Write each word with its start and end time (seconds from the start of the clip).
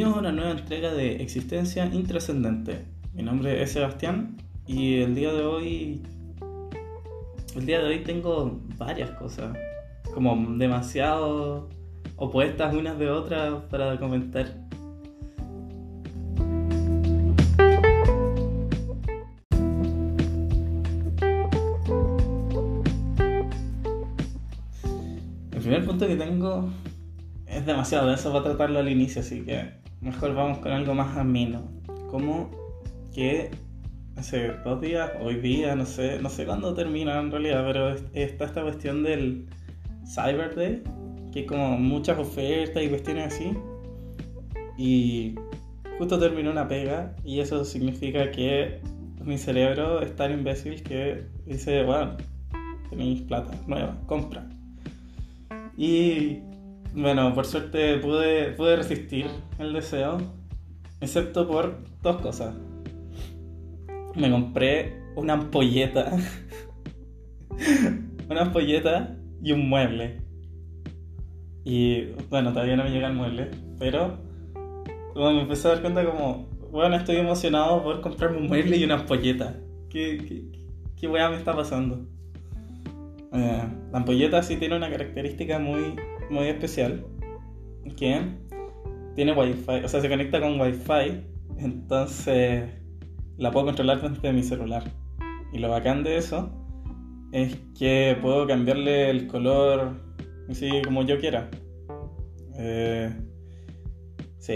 Bienvenidos 0.00 0.24
a 0.24 0.30
una 0.30 0.32
nueva 0.32 0.58
entrega 0.58 0.94
de 0.94 1.16
Existencia 1.16 1.84
Intrascendente. 1.84 2.86
Mi 3.12 3.22
nombre 3.22 3.62
es 3.62 3.72
Sebastián 3.72 4.38
y 4.66 5.02
el 5.02 5.14
día 5.14 5.30
de 5.30 5.42
hoy. 5.42 6.02
El 7.54 7.66
día 7.66 7.80
de 7.80 7.84
hoy 7.84 7.98
tengo 7.98 8.62
varias 8.78 9.10
cosas, 9.10 9.54
como 10.14 10.56
demasiado 10.56 11.68
opuestas 12.16 12.74
unas 12.74 12.98
de 12.98 13.10
otras 13.10 13.62
para 13.64 13.98
comentar. 13.98 14.46
El 25.52 25.60
primer 25.60 25.84
punto 25.84 26.06
que 26.06 26.16
tengo 26.16 26.70
es 27.46 27.66
demasiado 27.66 28.08
de 28.08 28.14
eso 28.14 28.32
para 28.32 28.44
tratarlo 28.44 28.78
al 28.78 28.88
inicio, 28.88 29.20
así 29.20 29.42
que 29.42 29.79
mejor 30.00 30.34
vamos 30.34 30.58
con 30.58 30.72
algo 30.72 30.94
más 30.94 31.16
ameno. 31.16 31.62
Como 32.10 32.50
que 33.14 33.50
hace 34.16 34.52
dos 34.64 34.80
días, 34.80 35.10
hoy 35.20 35.36
día, 35.36 35.74
no 35.74 35.86
sé, 35.86 36.20
no 36.20 36.28
sé 36.28 36.44
cuándo 36.46 36.74
termina 36.74 37.18
en 37.18 37.30
realidad, 37.30 37.64
pero 37.66 37.90
está 38.12 38.44
esta 38.44 38.62
cuestión 38.62 39.02
del 39.02 39.46
Cyber 40.06 40.54
Day, 40.54 40.82
que 41.32 41.46
como 41.46 41.76
muchas 41.78 42.18
ofertas 42.18 42.82
y 42.82 42.88
cuestiones 42.88 43.32
así. 43.32 43.52
Y 44.76 45.34
justo 45.98 46.18
terminó 46.18 46.50
una 46.50 46.66
pega 46.66 47.14
y 47.24 47.40
eso 47.40 47.64
significa 47.64 48.30
que 48.30 48.80
mi 49.24 49.36
cerebro 49.36 50.00
es 50.00 50.16
tan 50.16 50.32
imbécil 50.32 50.82
que 50.82 51.26
dice, 51.46 51.84
bueno, 51.84 52.16
tenéis 52.88 53.22
plata 53.22 53.52
nueva, 53.66 53.96
compra. 54.06 54.48
Y 55.76 56.38
bueno, 56.94 57.34
por 57.34 57.46
suerte 57.46 57.98
pude, 57.98 58.52
pude 58.52 58.76
resistir 58.76 59.26
el 59.58 59.72
deseo, 59.72 60.18
excepto 61.00 61.46
por 61.46 61.78
dos 62.02 62.20
cosas. 62.20 62.54
Me 64.14 64.30
compré 64.30 65.00
una 65.16 65.34
ampolleta, 65.34 66.10
una 68.28 68.42
ampolleta 68.42 69.16
y 69.42 69.52
un 69.52 69.68
mueble. 69.68 70.20
Y 71.64 72.06
bueno, 72.28 72.52
todavía 72.52 72.76
no 72.76 72.84
me 72.84 72.90
llega 72.90 73.08
el 73.08 73.14
mueble, 73.14 73.50
pero 73.78 74.18
como 75.12 75.32
me 75.32 75.42
empecé 75.42 75.68
a 75.68 75.72
dar 75.72 75.82
cuenta 75.82 76.04
como, 76.04 76.48
bueno, 76.70 76.96
estoy 76.96 77.16
emocionado 77.16 77.82
por 77.82 78.00
comprarme 78.00 78.38
un 78.38 78.48
mueble 78.48 78.76
y 78.76 78.84
una 78.84 78.94
ampolleta. 78.94 79.56
¿Qué, 79.88 80.18
qué, 80.18 80.44
qué 80.96 81.08
me 81.08 81.36
está 81.36 81.54
pasando? 81.54 82.06
Eh, 83.32 83.62
la 83.92 83.98
ampolleta 83.98 84.42
sí 84.42 84.56
tiene 84.56 84.76
una 84.76 84.90
característica 84.90 85.58
muy 85.58 85.94
muy 86.30 86.46
especial 86.46 87.04
que 87.96 88.20
tiene 89.14 89.32
wifi, 89.32 89.84
o 89.84 89.88
sea, 89.88 90.00
se 90.00 90.08
conecta 90.08 90.40
con 90.40 90.60
wifi, 90.60 91.24
entonces 91.58 92.70
la 93.36 93.50
puedo 93.50 93.66
controlar 93.66 94.00
desde 94.00 94.32
mi 94.32 94.42
celular. 94.42 94.84
Y 95.52 95.58
lo 95.58 95.68
bacán 95.68 96.04
de 96.04 96.16
eso 96.16 96.50
es 97.32 97.56
que 97.78 98.16
puedo 98.20 98.46
cambiarle 98.46 99.10
el 99.10 99.26
color 99.26 99.96
así 100.48 100.70
como 100.84 101.02
yo 101.02 101.18
quiera. 101.18 101.50
Eh, 102.58 103.10
sí, 104.38 104.52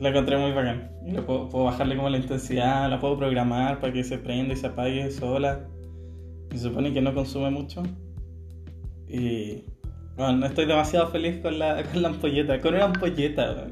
la 0.00 0.08
encontré 0.08 0.36
muy 0.36 0.52
bacán. 0.52 0.90
Y 1.04 1.12
lo 1.12 1.26
puedo, 1.26 1.48
puedo, 1.48 1.64
bajarle 1.64 1.96
como 1.96 2.08
la 2.08 2.18
intensidad, 2.18 2.88
la 2.88 3.00
puedo 3.00 3.16
programar 3.16 3.80
para 3.80 3.92
que 3.92 4.04
se 4.04 4.18
prenda 4.18 4.54
y 4.54 4.56
se 4.56 4.68
apague 4.68 5.10
sola. 5.10 5.68
Se 6.50 6.58
supone 6.58 6.92
que 6.92 7.00
no 7.00 7.14
consume 7.14 7.50
mucho. 7.50 7.82
Y 9.08 9.64
bueno, 10.16 10.46
estoy 10.46 10.66
demasiado 10.66 11.08
feliz 11.08 11.40
con 11.40 11.58
la, 11.58 11.82
con 11.84 12.02
la 12.02 12.08
ampolleta, 12.08 12.60
con 12.60 12.74
una 12.74 12.84
ampolleta, 12.84 13.66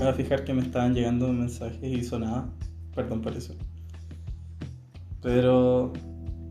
acabo 0.00 0.16
de 0.16 0.24
fijar 0.24 0.44
que 0.44 0.54
me 0.54 0.62
estaban 0.62 0.94
llegando 0.94 1.28
mensajes 1.30 1.82
y 1.82 2.02
sonaba. 2.02 2.48
Perdón 2.94 3.20
por 3.20 3.36
eso. 3.36 3.54
Pero 5.20 5.92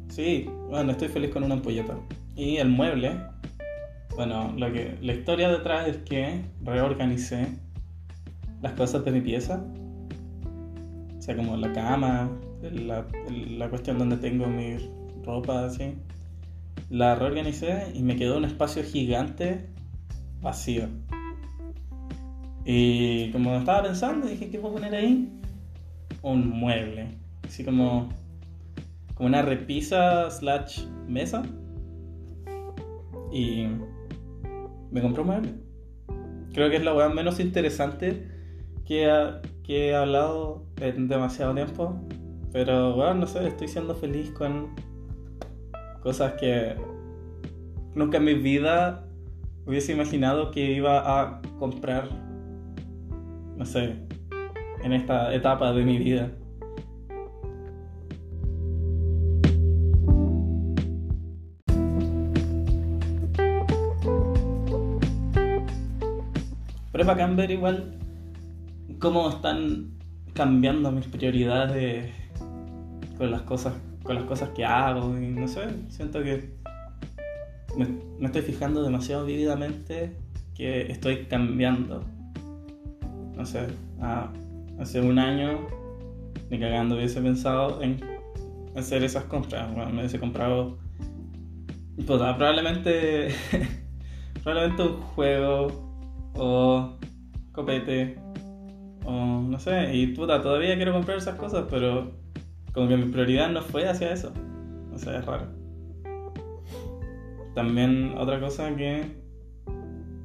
sí, 0.10 0.48
bueno, 0.70 0.92
estoy 0.92 1.08
feliz 1.08 1.32
con 1.32 1.44
una 1.44 1.56
ampolleta. 1.56 1.98
Y 2.36 2.58
el 2.58 2.70
mueble, 2.70 3.20
bueno, 4.16 4.54
lo 4.56 4.72
que, 4.72 4.98
la 5.02 5.14
historia 5.14 5.50
detrás 5.50 5.88
es 5.88 5.98
que 5.98 6.44
reorganicé 6.64 7.48
las 8.62 8.74
cosas 8.74 9.04
de 9.06 9.12
mi 9.12 9.22
pieza. 9.22 9.64
O 11.18 11.22
sea, 11.22 11.36
como 11.36 11.58
la 11.58 11.72
cama, 11.74 12.30
la, 12.62 13.06
la 13.50 13.70
cuestión 13.70 13.98
donde 13.98 14.18
tengo 14.18 14.48
mi 14.48 14.78
ropa, 15.24 15.66
así. 15.66 15.96
La 16.90 17.16
reorganicé 17.16 17.92
y 17.94 18.02
me 18.02 18.16
quedó 18.16 18.38
un 18.38 18.46
espacio 18.46 18.84
gigante 18.84 19.70
vacío. 20.42 20.88
Y 22.66 23.32
como 23.32 23.56
estaba 23.56 23.84
pensando, 23.84 24.28
dije, 24.28 24.50
¿qué 24.50 24.60
puedo 24.60 24.76
poner 24.76 24.94
ahí? 24.96 25.30
Un 26.22 26.50
mueble. 26.50 27.08
Así 27.44 27.64
como, 27.64 28.10
como 29.16 29.28
una 29.28 29.42
repisa 29.42 30.30
slash 30.30 30.86
mesa. 31.08 31.44
Y 33.32 33.68
me 34.92 35.02
compré 35.02 35.22
un 35.22 35.28
mueble. 35.28 35.54
Creo 36.54 36.70
que 36.70 36.78
es 36.78 36.84
la 36.84 36.94
weá 36.94 37.10
menos 37.10 37.40
interesante 37.40 38.39
que, 38.90 39.38
he 39.68 39.96
hablado 39.96 40.66
en 40.82 41.08
demasiado 41.08 41.54
tiempo. 41.54 41.96
Pero 42.52 42.96
bueno, 42.96 43.14
no 43.14 43.28
sé, 43.28 43.48
estoy 43.48 43.68
siendo 43.68 43.94
feliz 43.94 44.32
con 44.32 44.74
cosas 46.02 46.34
que 46.34 46.76
nunca 47.94 48.18
en 48.18 48.24
mi 48.24 48.34
vida 48.34 49.06
hubiese 49.68 49.92
imaginado 49.94 50.50
que 50.50 50.72
iba 50.72 51.22
a 51.22 51.40
comprar, 51.60 52.10
no 53.56 53.66
sé, 53.66 53.96
en 54.84 54.94
esta 54.94 55.36
etapa 55.36 55.72
de 55.72 55.86
mi 55.86 56.00
vida. 56.00 56.32
Pero 66.92 67.04
es 67.04 67.50
igual 67.52 68.00
cómo 69.00 69.30
están 69.30 69.92
cambiando 70.34 70.92
mis 70.92 71.08
prioridades 71.08 72.12
con 73.18 73.32
las 73.32 73.42
cosas, 73.44 73.74
con 74.04 74.16
las 74.16 74.26
cosas 74.26 74.50
que 74.50 74.66
hago 74.66 75.18
y 75.18 75.28
no 75.28 75.48
sé, 75.48 75.68
siento 75.90 76.22
que 76.22 76.54
me, 77.78 78.26
estoy 78.26 78.42
fijando 78.42 78.84
demasiado 78.84 79.26
vívidamente 79.26 80.16
que 80.56 80.92
estoy 80.92 81.26
cambiando. 81.26 82.04
No 83.36 83.46
sé, 83.46 83.68
hace 84.80 85.02
un 85.02 85.18
año 85.18 85.68
ni 86.50 86.60
cagando 86.60 86.96
hubiese 86.96 87.22
pensado 87.22 87.82
en 87.82 88.00
hacer 88.76 89.04
esas 89.04 89.24
compras. 89.26 89.74
Bueno, 89.74 89.92
me 89.92 90.00
hubiese 90.00 90.20
comprado 90.20 90.78
probablemente 92.06 93.30
probablemente 94.44 94.84
un 94.84 95.02
juego 95.02 95.68
o 96.36 96.98
copete 97.52 98.18
o 99.06 99.42
no 99.42 99.60
sé, 99.60 99.96
y 99.96 100.08
puta, 100.08 100.42
todavía 100.42 100.76
quiero 100.76 100.94
comprar 100.94 101.18
esas 101.18 101.36
cosas, 101.36 101.66
pero 101.70 102.12
como 102.74 102.88
que 102.88 102.98
mi 102.98 103.12
prioridad 103.12 103.50
no 103.50 103.62
fue 103.62 103.88
hacia 103.88 104.14
eso. 104.14 104.32
O 104.94 104.98
sea, 104.98 105.20
es 105.20 105.26
raro. 105.26 105.48
También 107.56 108.14
otra 108.18 108.40
cosa 108.40 108.76
que. 108.76 109.04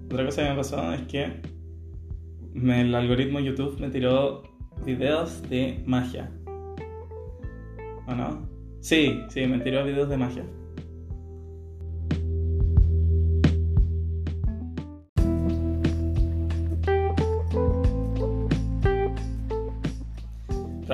Otra 0.06 0.26
cosa 0.26 0.42
que 0.42 0.50
me 0.50 0.56
pasó 0.56 0.92
es 0.92 1.02
que 1.02 1.40
el 2.54 2.94
algoritmo 2.94 3.40
YouTube 3.40 3.80
me 3.80 3.88
tiró 3.88 4.42
videos 4.84 5.42
de 5.48 5.82
magia. 5.86 6.30
¿O 8.06 8.14
no? 8.14 8.48
Sí, 8.80 9.20
sí, 9.28 9.46
me 9.46 9.58
tiró 9.58 9.84
videos 9.84 10.08
de 10.08 10.16
magia. 10.16 10.44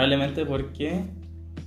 Probablemente 0.01 0.47
porque 0.47 1.05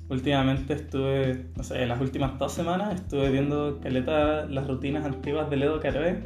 últimamente 0.10 0.74
estuve, 0.74 1.46
no 1.56 1.64
sé, 1.64 1.86
las 1.86 2.02
últimas 2.02 2.40
dos 2.40 2.52
semanas 2.52 2.96
estuve 2.96 3.30
viendo 3.30 3.80
caleta 3.80 4.48
las 4.48 4.68
rutinas 4.68 5.06
antiguas 5.06 5.52
de 5.52 5.58
Ledo 5.58 5.80
Caroe. 5.80 6.24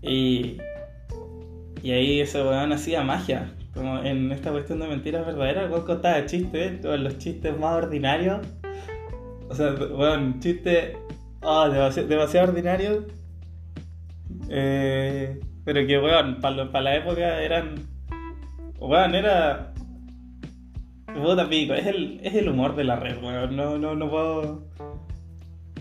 Y, 0.00 0.58
y 1.82 1.90
ahí 1.90 2.20
ese 2.20 2.40
weón 2.40 2.72
hacía 2.72 3.02
magia. 3.02 3.52
Como 3.74 3.98
en 3.98 4.30
esta 4.30 4.52
cuestión 4.52 4.78
de 4.78 4.86
mentiras 4.86 5.26
verdaderas, 5.26 5.68
weón 5.72 5.84
contaba 5.84 6.24
chistes, 6.24 6.84
los 6.84 7.18
chistes 7.18 7.58
más 7.58 7.82
ordinarios. 7.82 8.46
O 9.48 9.54
sea, 9.56 9.72
weón, 9.72 10.38
chistes 10.38 10.96
oh, 11.42 11.68
demasiado, 11.68 12.48
ordinarios. 12.48 13.06
Eh, 14.48 15.40
pero 15.64 15.84
que, 15.84 15.98
weón, 15.98 16.40
para 16.40 16.80
la 16.80 16.94
época 16.94 17.42
eran. 17.42 17.74
Weón, 18.78 19.16
era 19.16 19.72
Puta 21.22 21.48
pico, 21.48 21.72
es 21.72 21.86
el, 21.86 22.20
es 22.22 22.34
el 22.34 22.48
humor 22.48 22.76
de 22.76 22.84
la 22.84 22.96
red, 22.96 23.22
weón. 23.22 23.56
No, 23.56 23.78
no, 23.78 23.94
no 23.94 24.10
puedo. 24.10 24.62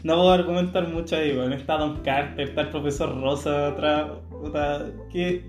No 0.03 0.15
puedo 0.15 0.31
argumentar 0.31 0.87
mucho 0.87 1.17
ahí, 1.17 1.35
weón. 1.35 1.51
Está 1.51 1.77
Don 1.77 2.01
Carter, 2.03 2.49
está 2.49 2.61
el 2.61 2.69
profesor 2.69 3.21
Rosa 3.21 3.67
atrás. 3.67 4.11
Puta, 4.29 4.85
que. 5.11 5.43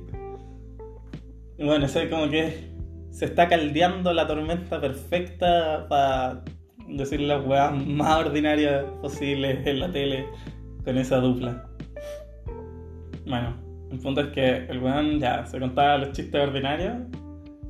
Bueno, 1.59 1.87
sé 1.89 2.11
como 2.11 2.29
que 2.29 2.71
se 3.11 3.27
está 3.27 3.49
caldeando 3.49 4.13
la 4.13 4.27
tormenta 4.27 4.81
perfecta 4.81 5.87
para 5.89 6.43
decir 6.89 7.21
las 7.21 7.45
weas 7.47 7.73
más 7.87 8.27
ordinarias 8.27 8.85
posibles 9.01 9.67
en 9.67 9.81
la 9.81 9.91
tele 9.91 10.27
con 10.85 10.99
esa 10.99 11.19
dupla. 11.19 11.65
Bueno, 13.25 13.57
el 13.91 13.99
punto 14.01 14.21
es 14.21 14.29
que 14.29 14.67
el 14.69 14.83
weón 14.83 15.21
ya 15.21 15.47
se 15.47 15.59
contaba 15.59 15.99
los 15.99 16.13
chistes 16.13 16.41
ordinarios 16.41 16.95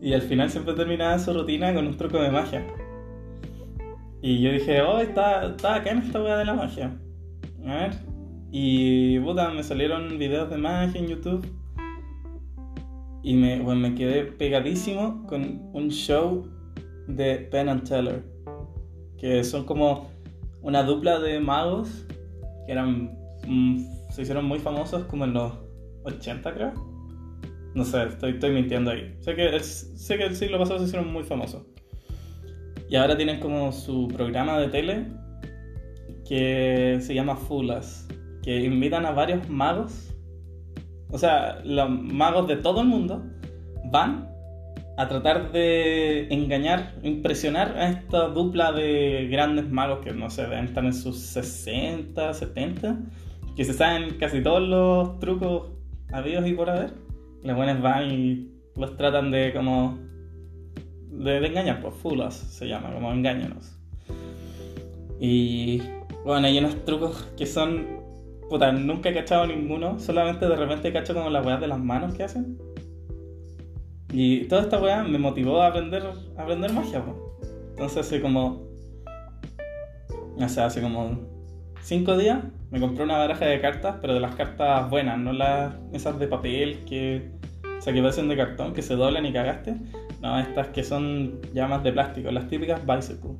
y 0.07 0.15
al 0.15 0.23
final 0.23 0.49
siempre 0.49 0.73
terminaba 0.75 1.19
su 1.19 1.33
rutina 1.33 1.75
con 1.75 1.85
un 1.85 1.97
truco 1.97 2.19
de 2.19 2.31
magia. 2.31 2.65
Y 4.23 4.41
yo 4.41 4.53
dije, 4.53 4.81
oh, 4.81 5.01
está, 5.01 5.49
está 5.49 5.75
acá 5.75 5.91
en 5.91 5.99
esta 5.99 6.23
wea 6.23 6.37
de 6.37 6.45
la 6.45 6.55
magia. 6.55 6.97
A 7.67 7.75
ver. 7.75 7.91
Y 8.53 9.19
puta, 9.19 9.51
me 9.51 9.65
salieron 9.65 10.17
videos 10.17 10.49
de 10.49 10.59
magia 10.59 11.01
en 11.01 11.09
YouTube. 11.09 11.45
Y 13.25 13.35
me, 13.35 13.61
bueno, 13.61 13.81
me 13.81 13.97
quedé 13.97 14.23
pegadísimo 14.23 15.27
con 15.27 15.69
un 15.73 15.89
show 15.89 16.47
de 17.09 17.39
Penn 17.51 17.69
and 17.69 17.83
Teller. 17.83 18.23
Que 19.19 19.43
son 19.43 19.65
como 19.65 20.09
una 20.63 20.85
dupla 20.85 21.19
de 21.19 21.41
magos 21.41 22.07
que 22.65 22.71
eran. 22.71 23.11
Mm, 23.45 23.85
se 24.11 24.23
hicieron 24.23 24.45
muy 24.45 24.61
famosos 24.61 25.05
como 25.07 25.25
en 25.25 25.33
los 25.33 25.53
80, 26.05 26.55
creo. 26.55 26.96
No 27.77 27.85
sé, 27.85 28.05
estoy, 28.05 28.53
mintiendo 28.53 28.91
ahí. 28.91 29.15
Sé 29.21 29.35
que, 29.35 29.61
sé 29.61 30.17
que 30.17 30.25
el 30.25 30.35
siglo 30.35 30.59
pasado 30.59 30.79
se 30.79 30.87
hicieron 30.87 31.13
muy 31.13 31.25
famosos. 31.25 31.63
Y 32.89 32.97
ahora 32.97 33.19
tienen 33.19 33.39
como 33.39 33.71
su 33.71 34.09
programa 34.09 34.59
de 34.59 34.69
tele 34.69 35.07
que 36.27 36.97
se 37.03 37.15
llama 37.15 37.37
Fulas, 37.37 38.09
que 38.43 38.65
invitan 38.65 39.05
a 39.05 39.11
varios 39.11 39.47
magos. 39.51 40.15
O 41.11 41.19
sea, 41.19 41.61
los 41.65 41.91
magos 41.91 42.49
de 42.49 42.57
todo 42.57 42.81
el 42.81 42.89
mundo 42.89 43.23
van 43.93 44.27
a 44.97 45.07
tratar 45.07 45.53
de 45.53 46.29
engañar, 46.33 46.95
impresionar 47.03 47.77
a 47.77 47.91
esta 47.91 48.29
dupla 48.29 48.73
de 48.73 49.29
grandes 49.31 49.69
magos 49.69 49.99
que 50.03 50.15
no 50.15 50.31
sé, 50.31 50.45
están 50.65 50.87
en 50.87 50.95
sus 50.95 51.19
60, 51.19 52.33
70, 52.33 53.01
que 53.55 53.65
se 53.67 53.75
saben 53.75 54.17
casi 54.19 54.43
todos 54.43 54.67
los 54.67 55.19
trucos 55.19 55.73
habidos 56.11 56.47
y 56.47 56.55
por 56.55 56.71
haber. 56.71 57.06
Los 57.47 57.55
buenos 57.55 57.81
van 57.81 58.11
y 58.11 58.51
los 58.75 58.97
tratan 58.97 59.31
de 59.31 59.53
como 59.53 59.97
de, 61.13 61.47
engañar, 61.47 61.81
pues 61.81 61.95
fulas 61.95 62.35
se 62.35 62.67
llama, 62.67 62.93
como 62.93 63.13
engáñanos. 63.13 63.79
Y 65.21 65.81
bueno, 66.25 66.49
hay 66.49 66.59
unos 66.59 66.85
trucos 66.85 67.23
que 67.37 67.47
son, 67.47 67.87
puta, 68.51 68.73
nunca 68.73 69.11
he 69.11 69.15
cachado 69.15 69.47
ninguno, 69.47 70.01
solamente 70.01 70.49
de 70.49 70.57
repente 70.57 70.93
cacho 70.93 71.15
como 71.15 71.31
las 71.31 71.47
weas 71.47 71.61
de 71.61 71.69
las 71.69 71.79
manos 71.79 72.15
que 72.15 72.25
hacen. 72.25 72.59
Y 74.13 74.47
toda 74.49 74.63
esta 74.63 74.81
wea 74.81 75.05
me 75.05 75.19
motivó 75.19 75.63
a 75.63 75.69
aprender, 75.69 76.03
a 76.37 76.43
aprender 76.43 76.73
magia, 76.73 77.05
pues. 77.05 77.17
Entonces 77.71 77.99
hace 77.99 78.21
como, 78.21 78.67
o 80.37 80.49
sea, 80.49 80.67
hace 80.67 80.81
como 80.81 81.21
cinco 81.81 82.17
días 82.17 82.43
me 82.71 82.81
compré 82.81 83.05
una 83.05 83.19
baraja 83.19 83.47
de 83.47 83.61
cartas, 83.61 83.97
pero 84.01 84.15
de 84.15 84.21
las 84.21 84.35
cartas 84.35 84.91
buenas, 84.91 85.19
no 85.19 85.33
las 85.33 85.75
esas 85.93 86.19
de 86.19 86.27
papel 86.27 86.85
que, 86.85 87.31
o 87.79 87.83
sea, 87.83 87.93
que 87.93 88.01
parecen 88.01 88.29
de 88.29 88.37
cartón, 88.37 88.73
que 88.73 88.83
se 88.83 88.95
doblan 88.95 89.27
y 89.27 89.33
cagaste. 89.33 89.75
No, 90.21 90.39
estas 90.39 90.69
que 90.69 90.83
son 90.83 91.41
ya 91.53 91.67
más 91.67 91.83
de 91.83 91.93
plástico, 91.93 92.31
las 92.31 92.49
típicas 92.49 92.81
bicycle. 92.87 93.33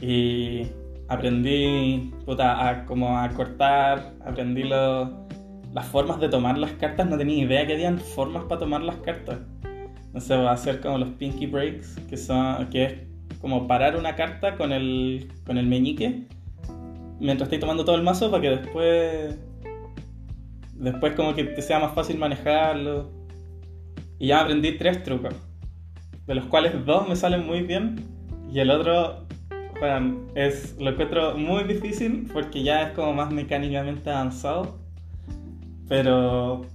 Y 0.00 0.66
aprendí 1.08 2.12
puta, 2.24 2.84
como 2.86 3.18
a 3.18 3.28
cortar, 3.30 4.14
aprendí 4.24 4.64
las 4.64 5.86
formas 5.90 6.20
de 6.20 6.28
tomar 6.28 6.56
las 6.56 6.72
cartas, 6.72 7.08
no 7.08 7.18
tenía 7.18 7.44
idea 7.44 7.66
que 7.66 7.74
habían 7.74 7.98
formas 7.98 8.44
para 8.44 8.60
tomar 8.60 8.82
las 8.82 8.96
cartas. 8.96 9.38
No 10.12 10.20
sé, 10.20 10.36
va 10.36 10.50
a 10.50 10.54
hacer 10.54 10.80
como 10.80 10.98
los 10.98 11.10
pinky 11.10 11.46
breaks, 11.46 11.96
que, 12.08 12.16
son, 12.16 12.66
que 12.70 12.84
es 12.84 12.94
como 13.40 13.66
parar 13.66 13.96
una 13.96 14.16
carta 14.16 14.56
con 14.56 14.72
el, 14.72 15.28
con 15.46 15.58
el 15.58 15.66
meñique 15.66 16.26
mientras 17.20 17.46
estoy 17.46 17.60
tomando 17.60 17.84
todo 17.84 17.96
el 17.96 18.02
mazo 18.02 18.30
para 18.30 18.42
que 18.42 18.50
después 18.50 19.38
después 20.80 21.12
como 21.14 21.34
que 21.34 21.44
te 21.44 21.62
sea 21.62 21.78
más 21.78 21.94
fácil 21.94 22.18
manejarlo 22.18 23.10
y 24.18 24.28
ya 24.28 24.40
aprendí 24.40 24.72
tres 24.72 25.02
trucos, 25.02 25.34
de 26.26 26.34
los 26.34 26.46
cuales 26.46 26.84
dos 26.84 27.08
me 27.08 27.16
salen 27.16 27.46
muy 27.46 27.62
bien 27.62 28.04
y 28.50 28.60
el 28.60 28.70
otro, 28.70 29.26
bueno, 29.78 30.26
es, 30.34 30.76
lo 30.80 30.90
encuentro 30.90 31.36
muy 31.36 31.64
difícil 31.64 32.28
porque 32.32 32.62
ya 32.62 32.88
es 32.88 32.92
como 32.92 33.12
más 33.12 33.30
mecánicamente 33.30 34.10
avanzado. 34.10 34.78
Pero 35.88 36.66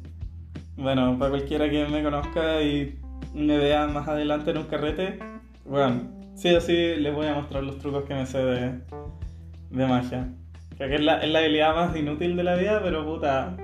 bueno, 0.78 1.18
para 1.18 1.32
cualquiera 1.32 1.70
que 1.70 1.86
me 1.86 2.04
conozca 2.04 2.62
y 2.62 2.98
me 3.34 3.58
vea 3.58 3.88
más 3.88 4.08
adelante 4.08 4.52
en 4.52 4.58
un 4.58 4.66
carrete, 4.66 5.20
bueno, 5.66 6.02
sí 6.36 6.54
o 6.54 6.62
sí 6.62 6.96
les 6.98 7.14
voy 7.14 7.28
a 7.28 7.34
mostrar 7.34 7.64
los 7.64 7.78
trucos 7.80 8.06
que 8.06 8.14
me 8.14 8.26
sé 8.26 8.38
de, 8.38 8.80
de 9.70 9.88
magia. 9.88 10.30
Que 10.78 10.96
es 10.96 11.02
la, 11.02 11.20
es 11.20 11.30
la 11.30 11.40
habilidad 11.40 11.76
más 11.76 11.96
inútil 11.96 12.36
de 12.36 12.44
la 12.44 12.56
vida, 12.56 12.82
pero 12.84 13.06
puta, 13.06 13.56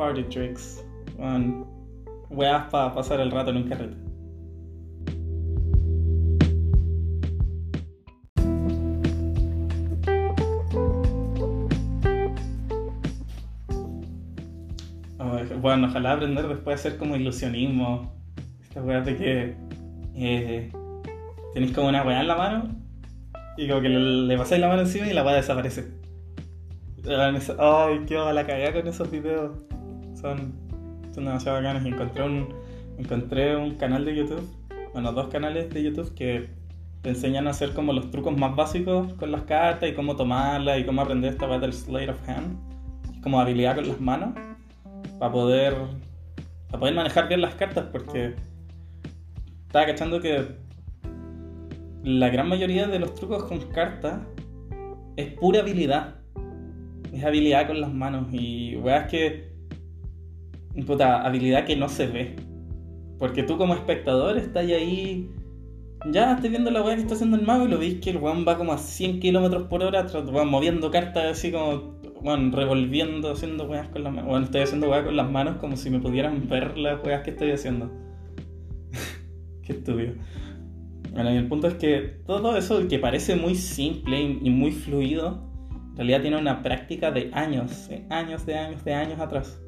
party 0.00 0.22
tricks. 0.24 0.82
Weas 2.30 2.70
para 2.70 2.94
pasar 2.94 3.20
el 3.20 3.30
rato 3.30 3.50
en 3.50 3.58
un 3.58 3.68
carrete. 3.68 3.96
bueno, 15.60 15.88
ojalá 15.88 16.12
aprender 16.12 16.48
después 16.48 16.76
a 16.76 16.80
hacer 16.80 16.96
como 16.96 17.16
ilusionismo. 17.16 18.10
Estas 18.62 18.82
weas 18.82 19.04
de 19.04 19.16
que 19.16 19.54
eh, 20.14 20.72
tenéis 21.52 21.72
como 21.72 21.88
una 21.88 22.02
wea 22.02 22.22
en 22.22 22.28
la 22.28 22.36
mano 22.36 22.70
y 23.58 23.68
como 23.68 23.82
que 23.82 23.90
le, 23.90 24.38
pasáis 24.38 24.62
la 24.62 24.68
mano 24.68 24.80
encima 24.80 25.08
y 25.08 25.12
la 25.12 25.22
wea 25.22 25.34
desaparece. 25.34 25.92
Ay, 27.58 28.04
qué 28.06 28.16
va 28.16 28.32
la 28.32 28.46
cagada 28.46 28.72
con 28.72 28.88
esos 28.88 29.10
videos. 29.10 29.69
Son 30.20 30.70
son 31.14 31.24
demasiado 31.24 31.58
bacanas. 31.58 31.84
Encontré 31.84 32.22
un, 32.22 32.48
encontré 32.98 33.56
un 33.56 33.74
canal 33.74 34.04
de 34.04 34.16
YouTube, 34.16 34.48
bueno, 34.92 35.12
dos 35.12 35.28
canales 35.28 35.70
de 35.70 35.82
YouTube 35.82 36.14
que 36.14 36.48
te 37.02 37.10
enseñan 37.10 37.46
a 37.46 37.50
hacer 37.50 37.72
como 37.72 37.92
los 37.92 38.10
trucos 38.10 38.36
más 38.36 38.54
básicos 38.54 39.12
con 39.14 39.32
las 39.32 39.42
cartas 39.42 39.88
y 39.88 39.94
cómo 39.94 40.16
tomarlas 40.16 40.78
y 40.78 40.84
cómo 40.84 41.02
aprender 41.02 41.32
esta 41.32 41.48
parte 41.48 41.66
del 41.66 41.72
Slate 41.72 42.10
of 42.10 42.28
Hand, 42.28 43.22
como 43.22 43.40
habilidad 43.40 43.76
con 43.76 43.88
las 43.88 44.00
manos, 44.00 44.34
para 45.18 45.32
poder, 45.32 45.74
para 46.68 46.80
poder 46.80 46.94
manejar 46.94 47.28
bien 47.28 47.40
las 47.40 47.54
cartas, 47.54 47.86
porque 47.90 48.34
estaba 49.66 49.86
cachando 49.86 50.20
que 50.20 50.46
la 52.02 52.28
gran 52.28 52.48
mayoría 52.48 52.86
de 52.86 52.98
los 52.98 53.14
trucos 53.14 53.44
con 53.44 53.60
cartas 53.70 54.20
es 55.16 55.32
pura 55.34 55.60
habilidad. 55.60 56.16
Es 57.12 57.24
habilidad 57.24 57.66
con 57.66 57.80
las 57.80 57.92
manos. 57.92 58.28
Y 58.32 58.76
weas 58.76 59.10
que 59.10 59.49
puta, 60.86 61.22
habilidad 61.22 61.64
que 61.64 61.76
no 61.76 61.88
se 61.88 62.06
ve. 62.06 62.36
Porque 63.18 63.42
tú 63.42 63.58
como 63.58 63.74
espectador 63.74 64.38
estás 64.38 64.64
ahí, 64.64 65.30
ya 66.06 66.32
estás 66.32 66.50
viendo 66.50 66.70
la 66.70 66.82
weá 66.82 66.94
que 66.94 67.02
está 67.02 67.14
haciendo 67.14 67.36
el 67.36 67.44
mago 67.44 67.66
y 67.66 67.68
lo 67.68 67.78
veis 67.78 68.00
que 68.00 68.10
el 68.10 68.16
weón 68.16 68.46
va 68.48 68.56
como 68.56 68.72
a 68.72 68.78
100 68.78 69.20
kilómetros 69.20 69.64
por 69.64 69.82
hora, 69.82 70.06
moviendo 70.46 70.90
cartas 70.90 71.26
así 71.26 71.52
como, 71.52 72.00
bueno, 72.22 72.56
revolviendo, 72.56 73.30
haciendo 73.30 73.64
weas 73.64 73.88
con 73.88 74.04
las 74.04 74.12
manos. 74.12 74.30
Bueno, 74.30 74.44
estoy 74.46 74.62
haciendo 74.62 74.88
weas 74.88 75.04
con 75.04 75.16
las 75.16 75.30
manos 75.30 75.56
como 75.56 75.76
si 75.76 75.90
me 75.90 76.00
pudieran 76.00 76.48
ver 76.48 76.78
las 76.78 77.04
weas 77.04 77.22
que 77.22 77.30
estoy 77.30 77.50
haciendo. 77.50 77.90
Qué 79.62 79.72
estúpido. 79.72 80.14
Bueno, 81.12 81.34
y 81.34 81.36
el 81.36 81.48
punto 81.48 81.66
es 81.66 81.74
que 81.74 82.22
todo 82.26 82.56
eso 82.56 82.86
que 82.88 82.98
parece 82.98 83.36
muy 83.36 83.54
simple 83.54 84.20
y 84.20 84.48
muy 84.48 84.70
fluido, 84.70 85.50
en 85.90 85.96
realidad 85.96 86.22
tiene 86.22 86.38
una 86.38 86.62
práctica 86.62 87.10
de 87.10 87.30
años, 87.34 87.90
años, 88.08 88.46
de 88.46 88.54
años, 88.56 88.84
de 88.84 88.94
años 88.94 89.20
atrás. 89.20 89.59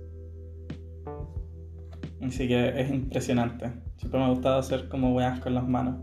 Así 2.23 2.47
que 2.47 2.81
es 2.81 2.91
impresionante. 2.91 3.73
Siempre 3.97 4.21
me 4.21 4.27
ha 4.27 4.29
gustado 4.31 4.59
hacer 4.59 4.89
como 4.89 5.15
weas 5.15 5.41
con 5.41 5.55
las 5.55 5.67
manos. 5.67 5.97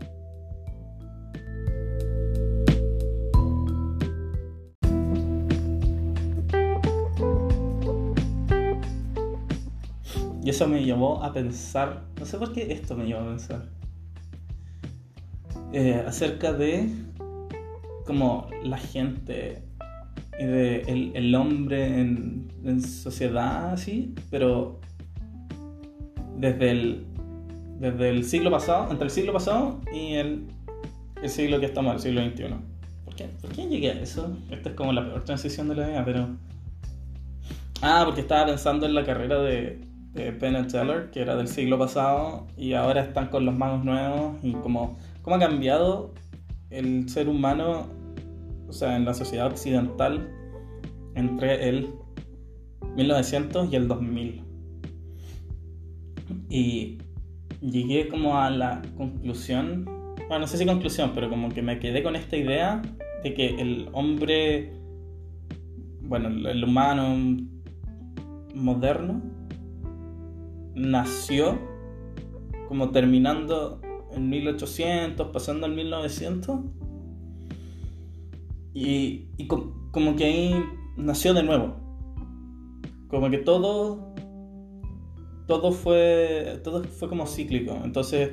Y 10.42 10.48
eso 10.50 10.66
me 10.66 10.82
llevó 10.82 11.22
a 11.22 11.32
pensar, 11.32 12.04
no 12.18 12.24
sé 12.24 12.38
por 12.38 12.52
qué 12.52 12.72
esto 12.72 12.96
me 12.96 13.06
llevó 13.06 13.20
a 13.20 13.28
pensar, 13.28 13.68
eh, 15.72 16.02
acerca 16.06 16.52
de 16.52 16.88
como 18.06 18.48
la 18.62 18.78
gente 18.78 19.62
y 20.38 20.44
de 20.44 21.12
el, 21.14 21.34
hombre 21.34 22.00
en, 22.00 22.48
en 22.64 22.82
sociedad 22.82 23.72
así, 23.72 24.14
pero 24.30 24.80
desde 26.40 26.70
el, 26.70 27.06
desde 27.78 28.10
el 28.10 28.24
siglo 28.24 28.50
pasado, 28.50 28.90
entre 28.90 29.04
el 29.04 29.10
siglo 29.10 29.32
pasado 29.32 29.80
y 29.92 30.14
el, 30.14 30.46
el 31.22 31.28
siglo 31.28 31.60
que 31.60 31.66
estamos, 31.66 31.94
el 31.94 32.00
siglo 32.00 32.22
XXI. 32.22 32.54
¿Por 33.04 33.14
qué, 33.14 33.24
¿Por 33.40 33.50
qué 33.50 33.66
llegué 33.66 33.90
a 33.90 34.00
eso? 34.00 34.36
Esta 34.50 34.70
es 34.70 34.74
como 34.74 34.92
la 34.92 35.04
peor 35.04 35.24
transición 35.24 35.68
de 35.68 35.76
la 35.76 35.86
vida, 35.86 36.04
pero... 36.04 36.28
Ah, 37.82 38.02
porque 38.04 38.22
estaba 38.22 38.46
pensando 38.46 38.86
en 38.86 38.94
la 38.94 39.04
carrera 39.04 39.40
de, 39.40 39.80
de 40.12 40.32
Penn 40.32 40.66
Teller, 40.66 41.10
que 41.10 41.20
era 41.20 41.36
del 41.36 41.48
siglo 41.48 41.78
pasado, 41.78 42.46
y 42.56 42.72
ahora 42.72 43.02
están 43.02 43.28
con 43.28 43.44
los 43.44 43.54
magos 43.54 43.84
nuevos, 43.84 44.36
y 44.42 44.52
como 44.52 44.98
cómo 45.22 45.36
ha 45.36 45.38
cambiado 45.38 46.12
el 46.70 47.08
ser 47.08 47.28
humano, 47.28 47.86
o 48.68 48.72
sea, 48.72 48.96
en 48.96 49.04
la 49.04 49.14
sociedad 49.14 49.46
occidental, 49.46 50.30
entre 51.14 51.68
el 51.68 51.90
1900 52.96 53.72
y 53.72 53.76
el 53.76 53.88
2000. 53.88 54.49
Y 56.48 56.98
llegué 57.60 58.08
como 58.08 58.38
a 58.38 58.50
la 58.50 58.82
conclusión, 58.96 59.84
bueno, 60.28 60.40
no 60.40 60.46
sé 60.46 60.58
si 60.58 60.66
conclusión, 60.66 61.12
pero 61.14 61.28
como 61.28 61.50
que 61.50 61.62
me 61.62 61.78
quedé 61.78 62.02
con 62.02 62.16
esta 62.16 62.36
idea 62.36 62.82
de 63.22 63.34
que 63.34 63.60
el 63.60 63.88
hombre, 63.92 64.72
bueno, 66.02 66.28
el 66.28 66.64
humano 66.64 67.16
moderno, 68.54 69.22
nació 70.74 71.58
como 72.68 72.90
terminando 72.90 73.80
en 74.12 74.28
1800, 74.28 75.28
pasando 75.28 75.66
al 75.66 75.74
1900. 75.74 76.60
Y, 78.72 79.26
y 79.36 79.46
como 79.46 80.16
que 80.16 80.24
ahí 80.24 80.64
nació 80.96 81.34
de 81.34 81.42
nuevo. 81.42 81.76
Como 83.08 83.28
que 83.30 83.38
todo 83.38 84.09
todo 85.50 85.72
fue, 85.72 86.60
todo 86.62 86.84
fue 86.84 87.08
como 87.08 87.26
cíclico. 87.26 87.76
Entonces 87.82 88.30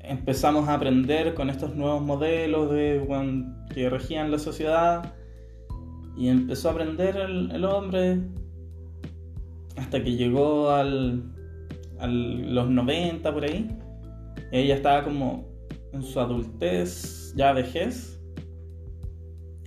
empezamos 0.00 0.68
a 0.68 0.74
aprender 0.74 1.32
con 1.34 1.48
estos 1.48 1.76
nuevos 1.76 2.02
modelos 2.02 2.72
de, 2.72 3.00
que 3.72 3.88
regían 3.88 4.32
la 4.32 4.40
sociedad 4.40 5.14
y 6.16 6.26
empezó 6.26 6.70
a 6.70 6.72
aprender 6.72 7.16
el, 7.16 7.64
hombre 7.64 8.18
hasta 9.76 10.02
que 10.02 10.16
llegó 10.16 10.70
al, 10.70 11.22
a 12.00 12.08
los 12.08 12.68
90 12.68 13.32
por 13.32 13.44
ahí. 13.44 13.68
Ella 14.50 14.74
estaba 14.74 15.04
como 15.04 15.48
en 15.92 16.02
su 16.02 16.18
adultez, 16.18 17.32
ya 17.36 17.52
vejez. 17.52 18.20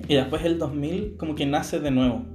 Y 0.10 0.15
después 0.15 0.43
el 0.43 0.60
2000 0.60 1.15
como 1.15 1.33
que 1.33 1.45
nace 1.45 1.79
de 1.79 1.91
nuevo 1.91 2.32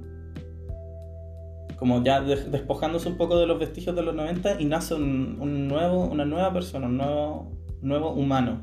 como 1.79 2.03
ya 2.03 2.19
despojándose 2.19 3.07
un 3.07 3.15
poco 3.15 3.39
de 3.39 3.47
los 3.47 3.57
vestigios 3.57 3.95
de 3.95 4.01
los 4.01 4.13
90 4.13 4.59
y 4.59 4.65
nace 4.65 4.95
un, 4.95 5.67
nuevo, 5.69 6.03
una 6.03 6.25
nueva 6.25 6.51
persona, 6.51 6.87
un 6.87 6.97
nuevo, 6.97 7.53
nuevo 7.81 8.11
humano 8.11 8.61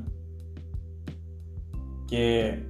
que, 2.07 2.63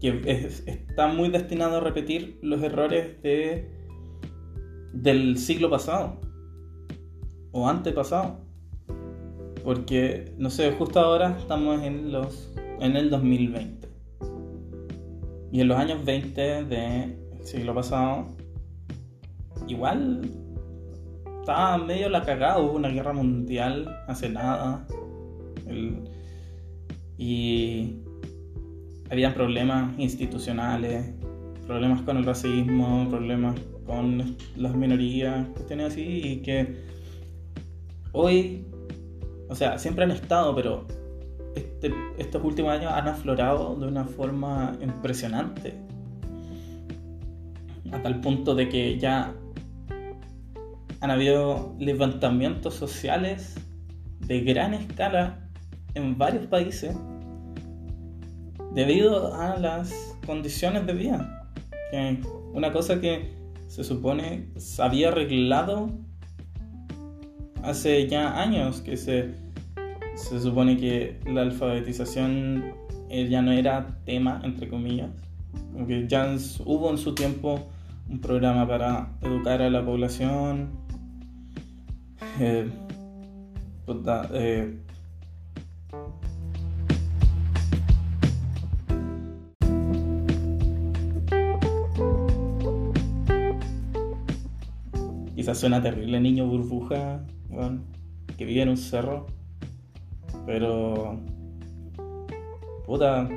está 0.00 1.08
muy 1.08 1.30
destinado 1.30 1.78
a 1.78 1.80
repetir 1.80 2.38
los 2.42 2.62
errores 2.62 3.20
de, 3.22 3.68
del 4.92 5.36
siglo 5.36 5.68
pasado 5.68 6.20
o 7.50 7.68
antepasado. 7.68 8.38
Porque, 9.64 10.32
no 10.38 10.48
sé, 10.48 10.70
justo 10.70 11.00
ahora 11.00 11.36
estamos 11.40 11.82
en, 11.82 12.12
los, 12.12 12.54
en 12.78 12.94
el 12.94 13.10
2020. 13.10 13.88
Y 15.50 15.60
en 15.60 15.66
los 15.66 15.76
años 15.76 16.04
20 16.04 16.64
del 16.66 17.16
siglo 17.42 17.74
pasado 17.74 18.35
igual 19.66 20.30
estaba 21.40 21.78
medio 21.78 22.08
la 22.08 22.22
cagada, 22.22 22.58
hubo 22.58 22.72
una 22.72 22.88
guerra 22.88 23.12
mundial 23.12 23.88
hace 24.08 24.28
nada. 24.28 24.84
y 27.18 28.02
habían 29.10 29.32
problemas 29.32 29.96
institucionales, 29.98 31.14
problemas 31.66 32.02
con 32.02 32.16
el 32.16 32.24
racismo, 32.24 33.06
problemas 33.08 33.54
con 33.86 34.36
las 34.56 34.74
minorías, 34.74 35.48
cuestiones 35.50 35.92
así, 35.92 36.20
y 36.24 36.36
que 36.42 36.76
hoy, 38.12 38.66
o 39.48 39.54
sea, 39.54 39.78
siempre 39.78 40.04
han 40.04 40.10
estado, 40.10 40.54
pero 40.54 40.84
este, 41.54 41.92
estos 42.18 42.42
últimos 42.42 42.72
años 42.72 42.92
han 42.92 43.06
aflorado 43.06 43.76
de 43.76 43.86
una 43.86 44.04
forma 44.04 44.76
impresionante. 44.82 45.74
A 47.92 48.02
tal 48.02 48.20
punto 48.20 48.56
de 48.56 48.68
que 48.68 48.98
ya 48.98 49.32
han 51.00 51.10
habido 51.10 51.74
levantamientos 51.78 52.74
sociales 52.74 53.54
de 54.20 54.40
gran 54.40 54.74
escala 54.74 55.48
en 55.94 56.16
varios 56.18 56.46
países 56.46 56.96
debido 58.74 59.34
a 59.34 59.56
las 59.56 59.92
condiciones 60.26 60.86
de 60.86 60.92
vida. 60.92 61.48
una 62.52 62.72
cosa 62.72 63.00
que 63.00 63.34
se 63.68 63.84
supone 63.84 64.48
se 64.56 64.82
había 64.82 65.08
arreglado 65.08 65.90
hace 67.62 68.06
ya 68.08 68.40
años, 68.40 68.80
que 68.80 68.96
se, 68.96 69.34
se 70.14 70.40
supone 70.40 70.76
que 70.76 71.18
la 71.26 71.42
alfabetización 71.42 72.74
eh, 73.08 73.28
ya 73.28 73.42
no 73.42 73.52
era 73.52 73.98
tema, 74.04 74.40
entre 74.44 74.68
comillas, 74.68 75.10
como 75.72 75.86
que 75.86 76.06
ya 76.06 76.36
hubo 76.64 76.90
en 76.90 76.98
su 76.98 77.14
tiempo 77.14 77.66
un 78.08 78.20
programa 78.20 78.68
para 78.68 79.10
educar 79.22 79.62
a 79.62 79.70
la 79.70 79.84
población, 79.84 80.85
eh, 82.38 82.70
eh, 84.34 84.78
quizás 95.34 95.58
suena 95.58 95.82
terrible 95.82 96.20
niño 96.20 96.46
burbuja, 96.46 97.24
que 98.36 98.44
vive 98.44 98.62
en 98.62 98.70
un 98.70 98.76
cerro, 98.76 99.26
pero 100.44 101.18
puta, 102.84 103.28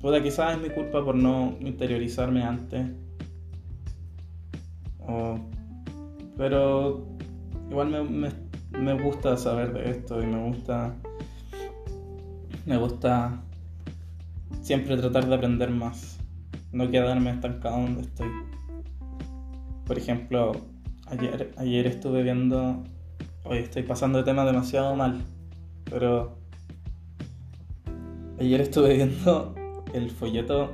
puta 0.00 0.22
quizás 0.22 0.56
es 0.56 0.62
mi 0.62 0.70
culpa 0.70 1.04
por 1.04 1.14
no 1.14 1.56
interiorizarme 1.60 2.42
antes. 2.42 2.86
pero 6.36 7.13
igual 7.74 7.88
me, 7.88 8.30
me, 8.78 9.02
gusta 9.02 9.36
saber 9.36 9.72
de 9.72 9.90
esto 9.90 10.22
y 10.22 10.26
me 10.26 10.48
gusta. 10.48 10.94
Me 12.66 12.76
gusta 12.76 13.42
siempre 14.62 14.96
tratar 14.96 15.26
de 15.26 15.34
aprender 15.34 15.70
más. 15.70 16.20
No 16.70 16.88
quedarme 16.88 17.30
estancado 17.30 17.80
donde 17.80 18.02
estoy. 18.02 18.28
Por 19.86 19.98
ejemplo, 19.98 20.52
ayer, 21.06 21.52
ayer 21.56 21.88
estuve 21.88 22.22
viendo. 22.22 22.84
Hoy 23.42 23.58
estoy 23.58 23.82
pasando 23.82 24.18
de 24.18 24.24
tema 24.24 24.44
demasiado 24.44 24.94
mal. 24.94 25.24
Pero. 25.90 26.38
Ayer 28.38 28.60
estuve 28.60 28.94
viendo 28.94 29.54
el 29.94 30.10
folleto 30.10 30.72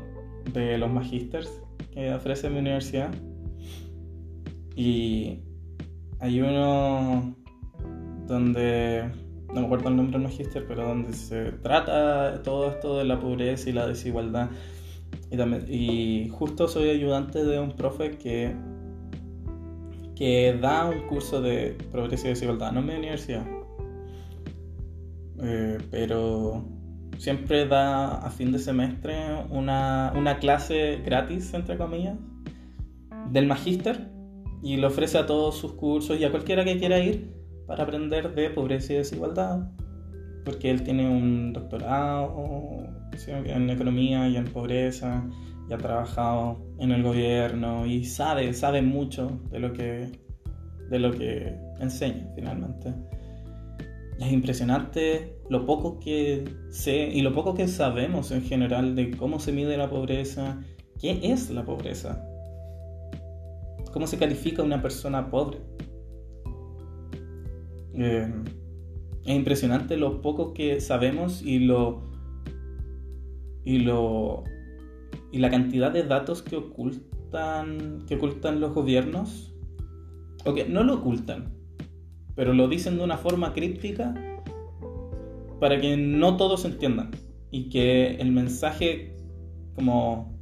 de 0.52 0.76
los 0.76 0.90
magisters 0.90 1.50
que 1.94 2.12
ofrece 2.12 2.50
mi 2.50 2.58
universidad. 2.58 3.10
Y 4.76 5.40
hay 6.20 6.40
uno 6.42 7.34
donde, 8.26 9.10
no 9.48 9.60
me 9.60 9.66
acuerdo 9.66 9.88
el 9.88 9.96
nombre 9.96 10.18
del 10.18 10.28
magíster, 10.28 10.66
pero 10.66 10.86
donde 10.86 11.14
se 11.14 11.52
trata 11.52 12.42
todo 12.42 12.70
esto 12.70 12.98
de 12.98 13.04
la 13.04 13.18
pobreza 13.18 13.70
y 13.70 13.72
la 13.72 13.86
desigualdad. 13.86 14.50
Y, 15.30 15.36
también, 15.36 15.64
y 15.68 16.28
justo 16.30 16.68
soy 16.68 16.90
ayudante 16.90 17.42
de 17.42 17.58
un 17.58 17.72
profe 17.72 18.18
que, 18.18 18.54
que 20.14 20.58
da 20.60 20.86
un 20.86 21.06
curso 21.06 21.40
de 21.40 21.76
pobreza 21.90 22.26
y 22.26 22.30
desigualdad, 22.30 22.72
no 22.72 22.80
en 22.80 22.86
mi 22.86 22.94
universidad. 22.94 23.46
Eh, 25.42 25.78
pero 25.90 26.64
siempre 27.16 27.66
da 27.66 28.18
a 28.18 28.30
fin 28.30 28.52
de 28.52 28.58
semestre 28.58 29.16
una, 29.48 30.12
una 30.14 30.38
clase 30.38 31.00
gratis, 31.02 31.54
entre 31.54 31.78
comillas, 31.78 32.18
del 33.30 33.46
magíster 33.46 34.19
y 34.62 34.76
le 34.76 34.86
ofrece 34.86 35.18
a 35.18 35.26
todos 35.26 35.56
sus 35.56 35.72
cursos 35.72 36.18
y 36.18 36.24
a 36.24 36.30
cualquiera 36.30 36.64
que 36.64 36.78
quiera 36.78 36.98
ir 36.98 37.32
para 37.66 37.84
aprender 37.84 38.34
de 38.34 38.50
pobreza 38.50 38.92
y 38.92 38.96
desigualdad, 38.96 39.70
porque 40.44 40.70
él 40.70 40.82
tiene 40.82 41.08
un 41.08 41.52
doctorado 41.52 42.82
en 43.26 43.70
economía 43.70 44.28
y 44.28 44.36
en 44.36 44.44
pobreza 44.44 45.24
y 45.68 45.72
ha 45.72 45.78
trabajado 45.78 46.58
en 46.78 46.90
el 46.90 47.02
gobierno 47.02 47.86
y 47.86 48.04
sabe, 48.04 48.52
sabe 48.54 48.82
mucho 48.82 49.40
de 49.50 49.60
lo 49.60 49.72
que, 49.72 50.10
de 50.90 50.98
lo 50.98 51.12
que 51.12 51.56
enseña 51.78 52.28
finalmente. 52.34 52.92
es 54.18 54.32
impresionante 54.32 55.36
lo 55.48 55.64
poco 55.64 56.00
que 56.00 56.44
sé 56.70 57.08
y 57.12 57.22
lo 57.22 57.32
poco 57.32 57.54
que 57.54 57.68
sabemos 57.68 58.30
en 58.32 58.42
general 58.42 58.94
de 58.96 59.16
cómo 59.16 59.38
se 59.38 59.52
mide 59.52 59.76
la 59.76 59.88
pobreza, 59.88 60.60
qué 61.00 61.20
es 61.22 61.50
la 61.50 61.64
pobreza 61.64 62.29
¿Cómo 63.92 64.06
se 64.06 64.18
califica 64.18 64.62
una 64.62 64.80
persona 64.80 65.30
pobre? 65.30 65.58
Eh, 67.94 68.32
es 69.24 69.36
impresionante 69.36 69.96
lo 69.96 70.22
poco 70.22 70.54
que 70.54 70.80
sabemos 70.80 71.42
y 71.42 71.58
lo 71.58 72.02
y 73.64 73.80
lo 73.80 74.44
y 75.32 75.38
la 75.38 75.50
cantidad 75.50 75.90
de 75.92 76.04
datos 76.04 76.42
que 76.42 76.56
ocultan 76.56 78.04
que 78.06 78.16
ocultan 78.16 78.60
los 78.60 78.72
gobiernos 78.72 79.54
o 80.44 80.54
no 80.68 80.82
lo 80.82 80.94
ocultan 80.94 81.52
pero 82.34 82.54
lo 82.54 82.68
dicen 82.68 82.96
de 82.96 83.04
una 83.04 83.18
forma 83.18 83.52
críptica 83.52 84.14
para 85.60 85.78
que 85.80 85.96
no 85.96 86.36
todos 86.36 86.64
entiendan 86.64 87.10
y 87.50 87.68
que 87.68 88.14
el 88.14 88.32
mensaje 88.32 89.14
como 89.74 90.40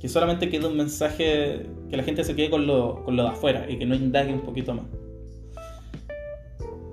que 0.00 0.08
solamente 0.08 0.48
quede 0.48 0.68
un 0.68 0.76
mensaje 0.76 1.66
que 1.94 1.98
la 1.98 2.02
gente 2.02 2.24
se 2.24 2.34
quede 2.34 2.50
con 2.50 2.66
lo, 2.66 3.04
con 3.04 3.14
lo 3.14 3.22
de 3.22 3.28
afuera 3.28 3.66
y 3.70 3.78
que 3.78 3.86
no 3.86 3.94
indague 3.94 4.32
un 4.32 4.40
poquito 4.40 4.74
más 4.74 4.86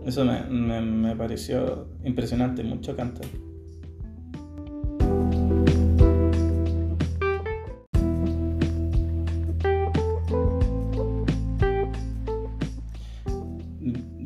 eso 0.06 0.26
me, 0.26 0.42
me, 0.82 1.16
pareció 1.16 1.88
impresionante, 2.04 2.64
mucho 2.64 2.96
canto. 2.96 3.22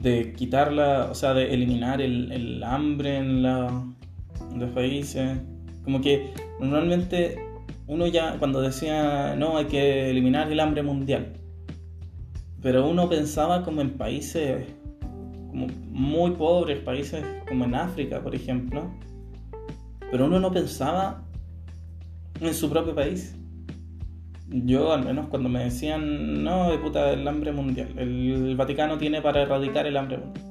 de 0.05 0.33
quitarla, 0.33 1.07
o 1.09 1.15
sea, 1.15 1.33
de 1.33 1.51
eliminar 1.51 1.99
el, 1.99 2.31
el 2.31 2.63
hambre 2.63 3.17
en, 3.17 3.41
la, 3.41 3.67
en 4.51 4.59
los 4.59 4.69
países. 4.69 5.39
Como 5.83 5.99
que 5.99 6.31
normalmente 6.59 7.39
uno 7.87 8.07
ya 8.07 8.37
cuando 8.39 8.61
decía, 8.61 9.35
no, 9.35 9.57
hay 9.57 9.65
que 9.65 10.09
eliminar 10.09 10.51
el 10.51 10.59
hambre 10.59 10.81
mundial. 10.83 11.33
Pero 12.61 12.87
uno 12.87 13.07
pensaba 13.09 13.63
como 13.63 13.81
en 13.81 13.91
países 13.91 14.65
como 15.49 15.67
muy 15.91 16.31
pobres, 16.31 16.79
países 16.79 17.23
como 17.47 17.65
en 17.65 17.75
África, 17.75 18.21
por 18.21 18.35
ejemplo, 18.35 18.91
pero 20.11 20.25
uno 20.25 20.39
no 20.39 20.51
pensaba 20.51 21.23
en 22.41 22.53
su 22.53 22.69
propio 22.69 22.93
país. 22.93 23.37
Yo, 24.47 24.91
al 24.93 25.05
menos 25.05 25.27
cuando 25.27 25.49
me 25.49 25.63
decían, 25.63 26.43
no, 26.43 26.71
de 26.71 26.77
puta, 26.77 27.11
el 27.13 27.27
hambre 27.27 27.51
mundial, 27.51 27.87
el 27.97 28.55
Vaticano 28.55 28.97
tiene 28.97 29.21
para 29.21 29.43
erradicar 29.43 29.87
el 29.87 29.97
hambre 29.97 30.17
mundial. 30.17 30.45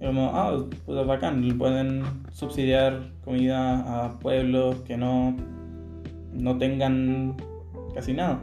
como, 0.00 0.30
ah, 0.34 0.64
puta, 0.84 1.02
bacán, 1.02 1.56
pueden 1.56 2.02
subsidiar 2.32 3.10
comida 3.24 4.06
a 4.06 4.18
pueblos 4.18 4.76
que 4.86 4.96
no, 4.96 5.36
no 6.32 6.58
tengan 6.58 7.36
casi 7.94 8.12
nada. 8.12 8.40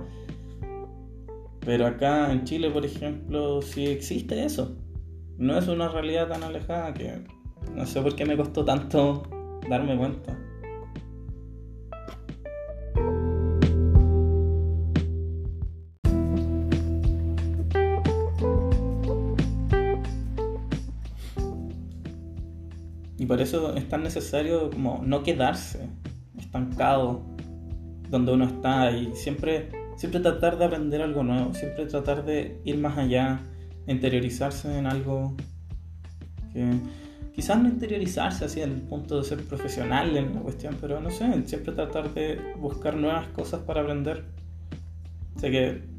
Pero 1.59 1.87
acá 1.87 2.31
en 2.31 2.43
Chile, 2.43 2.69
por 2.69 2.85
ejemplo, 2.85 3.61
sí 3.61 3.87
existe 3.87 4.45
eso 4.45 4.75
no 5.37 5.57
es 5.57 5.67
una 5.67 5.89
realidad 5.89 6.29
tan 6.29 6.43
alejada 6.43 6.93
que 6.93 7.21
no 7.73 7.85
sé 7.85 8.01
por 8.01 8.15
qué 8.15 8.25
me 8.25 8.37
costó 8.37 8.63
tanto 8.63 9.23
darme 9.69 9.97
cuenta. 9.97 10.37
Y 23.17 23.25
por 23.25 23.41
eso 23.41 23.75
es 23.75 23.89
tan 23.89 24.03
necesario 24.03 24.69
como 24.69 25.01
no 25.03 25.23
quedarse 25.23 25.89
estancado 26.37 27.34
donde 28.09 28.33
uno 28.33 28.45
está 28.45 28.91
y 28.91 29.15
siempre, 29.15 29.69
siempre 29.97 30.19
tratar 30.19 30.57
de 30.57 30.65
aprender 30.65 31.01
algo 31.01 31.23
nuevo, 31.23 31.53
siempre 31.53 31.85
tratar 31.85 32.25
de 32.25 32.59
ir 32.63 32.77
más 32.77 32.97
allá, 32.97 33.39
interiorizarse 33.87 34.77
en 34.77 34.87
algo 34.87 35.35
que 36.53 36.65
quizás 37.33 37.61
no 37.61 37.67
interiorizarse 37.67 38.45
así 38.45 38.61
el 38.61 38.71
punto 38.71 39.17
de 39.17 39.23
ser 39.25 39.43
profesional 39.43 40.15
en 40.15 40.35
la 40.35 40.41
cuestión, 40.41 40.77
pero 40.79 41.01
no 41.01 41.09
sé, 41.11 41.25
siempre 41.45 41.73
tratar 41.73 42.13
de 42.13 42.39
buscar 42.57 42.95
nuevas 42.95 43.27
cosas 43.29 43.61
para 43.61 43.81
aprender. 43.81 44.23
Sé 45.37 45.51
que 45.51 45.95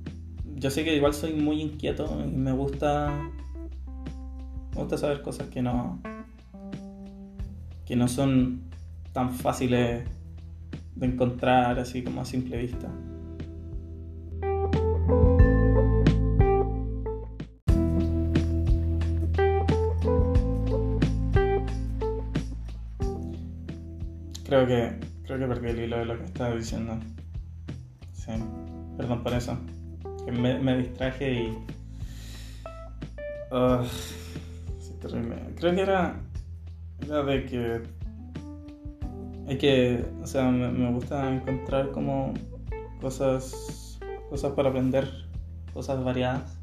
yo 0.57 0.71
sé 0.71 0.85
que 0.85 0.97
igual 0.97 1.13
soy 1.13 1.35
muy 1.35 1.61
inquieto 1.61 2.23
y 2.27 2.31
me 2.31 2.53
gusta 2.53 3.31
me 4.75 4.81
gusta 4.81 4.97
saber 4.97 5.21
cosas 5.21 5.49
que 5.49 5.61
no 5.61 6.01
que 7.85 7.97
no 7.97 8.09
son 8.09 8.63
tan 9.13 9.33
fáciles 9.33 10.05
de 10.97 11.07
encontrar 11.07 11.79
así 11.79 12.03
como 12.03 12.23
a 12.23 12.25
simple 12.25 12.57
vista. 12.57 12.89
Creo 24.47 24.65
que, 24.65 24.93
creo 25.25 25.39
que 25.41 25.47
perdí 25.47 25.71
el 25.71 25.81
hilo 25.81 25.99
de 25.99 26.05
lo 26.05 26.19
que 26.19 26.25
estaba 26.25 26.55
diciendo. 26.55 26.99
Sí, 28.13 28.33
perdón 28.97 29.23
por 29.23 29.35
eso. 29.35 29.59
Que 30.25 30.33
me, 30.33 30.79
distraje 30.79 31.33
y. 31.33 31.49
Uh, 33.51 33.85
terrible. 35.01 35.37
Creo 35.57 35.75
que 35.75 35.81
era. 35.81 36.21
Era 37.01 37.23
de 37.25 37.45
que. 37.45 37.83
Hay 39.49 39.59
que. 39.59 40.05
O 40.23 40.27
sea, 40.27 40.51
me, 40.51 40.71
me 40.71 40.93
gusta 40.93 41.33
encontrar 41.33 41.91
como 41.93 42.35
cosas. 43.01 43.99
Cosas 44.31 44.53
para 44.53 44.71
aprender. 44.71 45.09
Cosas 45.73 46.03
variadas. 46.03 46.59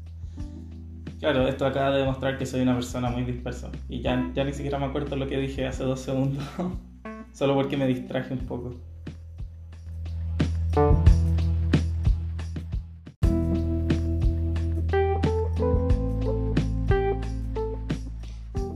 Claro, 1.24 1.48
esto 1.48 1.64
acaba 1.64 1.90
de 1.92 2.00
demostrar 2.00 2.36
que 2.36 2.44
soy 2.44 2.60
una 2.60 2.74
persona 2.74 3.08
muy 3.08 3.24
dispersa. 3.24 3.70
Y 3.88 4.02
ya, 4.02 4.30
ya 4.34 4.44
ni 4.44 4.52
siquiera 4.52 4.78
me 4.78 4.84
acuerdo 4.84 5.16
lo 5.16 5.26
que 5.26 5.38
dije 5.38 5.66
hace 5.66 5.82
dos 5.82 6.00
segundos. 6.00 6.44
Solo 7.32 7.54
porque 7.54 7.78
me 7.78 7.86
distraje 7.86 8.34
un 8.34 8.40
poco. 8.40 8.74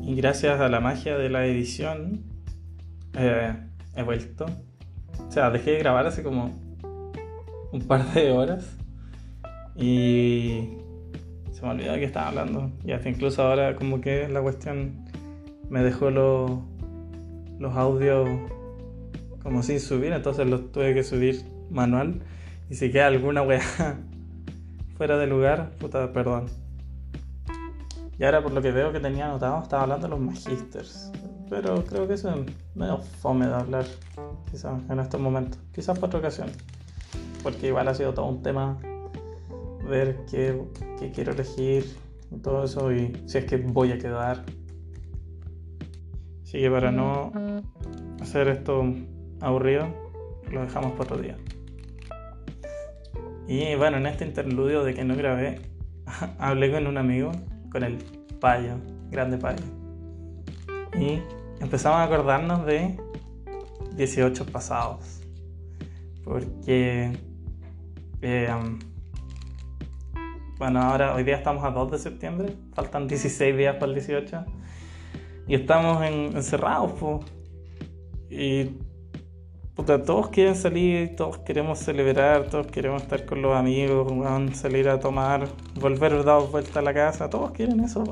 Y 0.03 0.15
gracias 0.15 0.59
a 0.59 0.69
la 0.69 0.81
magia 0.81 1.19
de 1.19 1.29
la 1.29 1.45
edición 1.45 2.23
eh, 3.13 3.53
he 3.99 4.03
vuelto. 4.03 4.47
O 5.27 5.31
sea, 5.31 5.51
dejé 5.51 5.73
de 5.73 5.79
grabar 5.79 6.07
hace 6.07 6.23
como 6.23 6.57
un 7.73 7.81
par 7.87 8.13
de 8.15 8.31
horas. 8.31 8.77
Y 9.77 10.79
se 11.53 11.63
me 11.63 11.71
olvidó 11.71 11.95
que 11.95 12.05
estaba 12.05 12.29
hablando. 12.29 12.71
Y 12.85 12.93
hasta 12.93 13.09
incluso 13.09 13.43
ahora 13.43 13.75
como 13.77 14.01
que 14.01 14.29
la 14.29 14.41
cuestión 14.41 15.05
me 15.69 15.83
dejó 15.83 16.11
lo 16.11 16.63
los 17.59 17.77
audios 17.77 18.29
como 19.43 19.65
sin 19.65 19.81
subir, 19.81 20.13
entonces 20.13 20.47
los 20.47 20.71
tuve 20.71 20.95
que 20.95 21.03
subir 21.03 21.45
manual. 21.71 22.23
Y 22.71 22.75
si 22.75 22.91
queda 22.93 23.09
alguna 23.09 23.43
weá 23.43 23.61
fuera 24.97 25.19
de 25.19 25.27
lugar, 25.27 25.71
puta, 25.81 26.13
perdón. 26.13 26.47
Y 28.19 28.25
ahora 28.25 28.43
por 28.43 28.53
lo 28.53 28.63
que 28.63 28.71
veo 28.71 28.93
que 28.93 29.01
tenía 29.01 29.27
anotado, 29.27 29.63
estaba 29.63 29.83
hablando 29.83 30.07
de 30.07 30.11
los 30.11 30.21
magisters. 30.21 31.13
Pero 31.51 31.85
creo 31.85 32.07
que 32.07 32.15
eso 32.15 32.31
es 32.31 32.37
medio 32.75 32.99
fome 32.99 33.47
de 33.47 33.55
hablar, 33.55 33.87
quizás 34.51 34.81
en 34.89 35.01
estos 35.01 35.21
momentos. 35.21 35.59
Quizás 35.75 35.99
por 35.99 36.09
otra 36.09 36.21
ocasión. 36.21 36.51
Porque 37.43 37.69
igual 37.69 37.89
ha 37.89 37.95
sido 37.95 38.13
todo 38.15 38.27
un 38.27 38.43
tema 38.43 38.79
ver 39.89 40.25
qué, 40.31 40.63
qué 40.99 41.11
quiero 41.13 41.33
elegir 41.33 41.97
y 42.31 42.37
todo 42.39 42.65
eso 42.65 42.93
y 42.93 43.23
si 43.27 43.39
es 43.39 43.45
que 43.47 43.57
voy 43.57 43.91
a 43.93 43.99
quedar 43.99 44.45
Así 46.49 46.61
que 46.61 46.71
para 46.71 46.91
no 46.91 47.31
hacer 48.23 48.49
esto 48.49 48.83
aburrido, 49.43 49.87
lo 50.51 50.63
dejamos 50.63 50.93
para 50.93 51.03
otro 51.03 51.19
día. 51.19 51.37
Y 53.47 53.75
bueno, 53.75 53.99
en 53.99 54.07
este 54.07 54.25
interludio 54.25 54.83
de 54.83 54.95
que 54.95 55.05
no 55.05 55.15
grabé, 55.15 55.61
hablé 56.39 56.73
con 56.73 56.87
un 56.87 56.97
amigo, 56.97 57.33
con 57.71 57.85
el 57.85 57.99
Payo, 58.41 58.77
grande 59.11 59.37
Payo. 59.37 59.63
Y 60.99 61.21
empezamos 61.61 61.99
a 61.99 62.05
acordarnos 62.05 62.65
de 62.67 62.99
18 63.97 64.47
pasados. 64.47 65.21
Porque, 66.25 67.13
eh, 68.23 68.49
bueno, 70.59 70.83
ahora 70.83 71.15
hoy 71.15 71.25
día 71.25 71.37
estamos 71.37 71.65
a 71.65 71.71
2 71.71 71.93
de 71.93 71.99
septiembre, 71.99 72.57
faltan 72.75 73.09
16 73.09 73.57
días 73.57 73.75
para 73.77 73.87
el 73.87 73.95
18 73.95 74.45
y 75.47 75.55
estamos 75.55 76.05
encerrados, 76.05 76.93
po. 76.93 77.21
Y 78.29 78.65
puta, 79.75 80.03
todos 80.03 80.29
quieren 80.29 80.55
salir, 80.55 81.17
todos 81.17 81.39
queremos 81.39 81.79
celebrar, 81.79 82.49
todos 82.51 82.67
queremos 82.67 83.03
estar 83.03 83.25
con 83.25 83.41
los 83.41 83.57
amigos, 83.57 84.13
salir 84.55 84.89
a 84.89 85.01
tomar, 85.01 85.49
volver 85.81 86.25
dar 86.25 86.43
vuelta 86.43 86.81
a 86.81 86.83
la 86.83 86.93
casa, 86.93 87.31
todos 87.31 87.53
quieren 87.53 87.81
eso, 87.81 88.05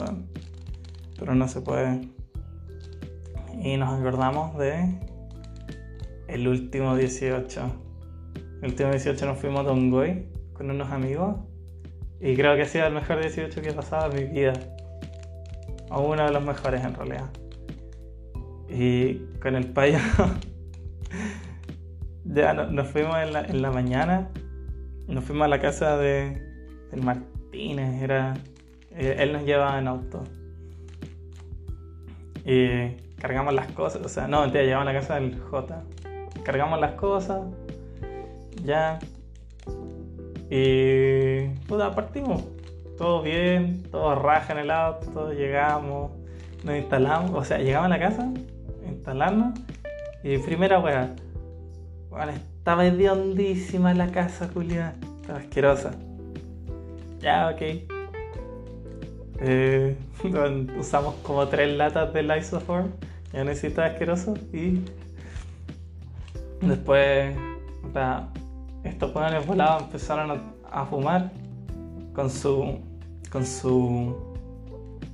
pero 1.18 1.35
no 1.35 1.46
se 1.48 1.61
puede. 1.61 2.15
Y 3.66 3.76
nos 3.79 3.98
acordamos 3.98 4.57
de 4.59 4.96
el 6.29 6.46
último 6.46 6.94
18. 6.94 7.61
El 8.62 8.70
último 8.70 8.90
18 8.90 9.26
nos 9.26 9.38
fuimos 9.38 9.62
a 9.62 9.64
Tongoy 9.64 10.29
con 10.52 10.70
unos 10.70 10.92
amigos 10.92 11.35
y 12.20 12.37
creo 12.37 12.55
que 12.55 12.62
ha 12.62 12.66
sido 12.66 12.87
el 12.87 12.94
mejor 12.94 13.20
18 13.20 13.61
que 13.61 13.70
he 13.70 13.72
pasado 13.72 14.12
en 14.12 14.22
mi 14.22 14.33
vida. 14.33 14.52
O 15.90 16.02
uno 16.02 16.24
de 16.26 16.31
los 16.31 16.44
mejores 16.44 16.85
en 16.85 16.94
realidad. 16.94 17.29
Y 18.68 19.16
con 19.42 19.57
el 19.57 19.66
payo 19.72 19.98
ya 22.24 22.55
nos 22.55 22.87
fuimos 22.87 23.16
en 23.18 23.33
la, 23.33 23.46
en 23.46 23.62
la, 23.62 23.72
mañana. 23.72 24.31
Nos 25.09 25.24
fuimos 25.24 25.44
a 25.46 25.48
la 25.48 25.59
casa 25.59 25.98
de, 25.98 26.40
del 26.92 27.02
Martínez. 27.02 28.00
Era, 28.00 28.35
eh, 28.92 29.16
él 29.18 29.33
nos 29.33 29.44
llevaba 29.44 29.76
en 29.81 29.88
auto. 29.88 30.22
Y 32.44 33.06
cargamos 33.27 33.55
las 33.55 33.67
cosas. 33.73 34.03
O 34.05 34.09
sea, 34.09 34.29
no, 34.29 34.43
mentira, 34.43 34.62
llevamos 34.62 34.89
a 34.89 34.93
la 34.93 35.01
casa 35.01 35.15
del 35.17 35.41
J. 35.41 35.83
Cargamos 36.45 36.81
las 36.81 36.93
cosas. 36.93 37.43
Ya. 38.62 39.01
Y. 40.49 41.49
Puta, 41.67 41.93
partimos. 41.93 42.45
Todo 42.97 43.23
bien, 43.23 43.83
todo 43.91 44.15
raja 44.15 44.53
en 44.53 44.61
el 44.61 44.71
auto. 44.71 45.33
Llegamos, 45.33 46.12
nos 46.62 46.77
instalamos. 46.77 47.33
O 47.33 47.45
sea, 47.45 47.59
llegamos 47.59 47.87
a 47.87 47.89
la 47.89 47.99
casa 47.99 48.29
instalarnos. 48.87 49.59
Y 50.23 50.39
primera 50.39 50.79
weá. 50.79 51.11
Bueno, 52.09 52.31
estaba 52.31 52.87
hediondísima 52.87 53.93
la 53.93 54.07
casa, 54.12 54.49
Julia. 54.55 54.95
Estaba 55.21 55.41
asquerosa. 55.41 55.91
Ya, 57.19 57.49
ok. 57.49 57.62
Eh, 59.41 59.97
usamos 60.79 61.17
como 61.17 61.49
tres 61.49 61.77
latas 61.77 62.12
de 62.12 62.23
Lysoform. 62.23 62.93
Ya 63.37 63.44
necesito 63.44 63.83
asqueroso. 63.83 64.35
Y 64.51 64.81
después, 66.62 67.37
estos 68.83 69.12
jóvenes 69.12 69.46
volados 69.46 69.83
empezaron 69.83 70.40
a, 70.70 70.87
fumar 70.87 71.31
con 72.14 72.31
su, 72.31 72.79
con 73.31 73.44
su 73.44 74.16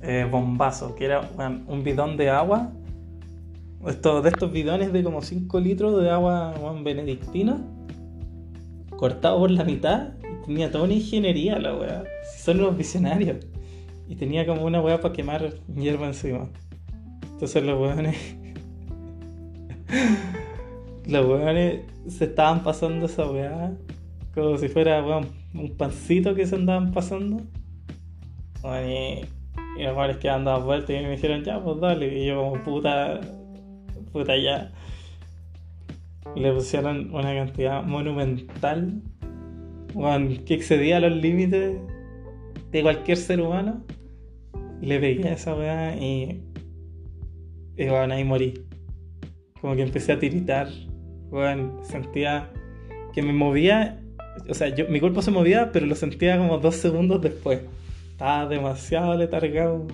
eh, 0.01 0.25
bombazo, 0.31 0.95
que 0.95 1.05
era 1.05 1.29
un 1.67 1.83
bidón 1.83 2.15
de 2.15 2.29
agua 2.29 2.71
de 3.83 4.29
estos 4.29 4.51
bidones 4.51 4.93
de 4.93 5.03
como 5.03 5.21
5 5.21 5.59
litros 5.59 6.01
de 6.01 6.09
agua 6.09 6.53
benedictina, 6.81 7.61
cortado 8.95 9.39
por 9.39 9.51
la 9.51 9.65
mitad, 9.65 10.13
y 10.23 10.45
tenía 10.45 10.71
toda 10.71 10.85
una 10.85 10.93
ingeniería 10.93 11.59
la 11.59 11.75
weá. 11.75 12.03
Son 12.37 12.61
unos 12.61 12.77
visionarios. 12.77 13.45
Y 14.07 14.15
tenía 14.15 14.45
como 14.45 14.63
una 14.65 14.81
weá 14.81 15.01
para 15.01 15.13
quemar 15.13 15.53
hierba 15.75 16.07
encima. 16.07 16.47
Entonces 17.43 17.63
los 17.65 17.77
weones. 17.77 18.15
los 21.05 21.25
weones 21.25 21.81
se 22.07 22.23
estaban 22.23 22.63
pasando 22.63 23.07
esa 23.07 23.29
weá 23.29 23.73
como 24.33 24.57
si 24.57 24.69
fuera 24.69 25.05
un 25.05 25.75
pancito 25.77 26.35
que 26.35 26.47
se 26.47 26.55
andaban 26.55 26.93
pasando. 26.93 27.41
y, 28.63 29.25
y 29.77 29.83
los 29.83 29.93
weones 29.93 30.17
quedaban 30.19 30.45
dando 30.45 30.65
vueltas 30.65 30.91
y 30.91 31.03
me 31.03 31.11
dijeron, 31.11 31.43
ya, 31.43 31.61
pues 31.61 31.81
dale. 31.81 32.17
Y 32.17 32.27
yo, 32.27 32.37
como 32.37 32.63
puta, 32.63 33.19
puta 34.13 34.37
ya. 34.37 34.71
Le 36.37 36.53
pusieron 36.53 37.13
una 37.13 37.35
cantidad 37.35 37.83
monumental 37.83 39.01
que 40.45 40.53
excedía 40.53 41.01
los 41.01 41.11
límites 41.11 41.77
de 42.71 42.81
cualquier 42.81 43.17
ser 43.17 43.41
humano. 43.41 43.83
Le 44.79 44.97
pegué 45.01 45.27
a 45.27 45.33
esa 45.33 45.53
weá 45.53 45.97
y. 45.97 46.41
Y 47.77 47.87
bueno, 47.87 48.13
ahí 48.13 48.23
morí. 48.23 48.65
Como 49.61 49.75
que 49.75 49.83
empecé 49.83 50.13
a 50.13 50.19
tiritar. 50.19 50.67
Bueno, 51.29 51.79
sentía 51.83 52.51
que 53.13 53.21
me 53.21 53.33
movía. 53.33 54.01
O 54.49 54.53
sea, 54.53 54.69
yo, 54.69 54.87
mi 54.89 54.99
cuerpo 54.99 55.21
se 55.21 55.31
movía, 55.31 55.71
pero 55.71 55.85
lo 55.85 55.95
sentía 55.95 56.37
como 56.37 56.57
dos 56.57 56.75
segundos 56.75 57.21
después. 57.21 57.61
Estaba 58.11 58.47
demasiado 58.47 59.15
letargado. 59.15 59.87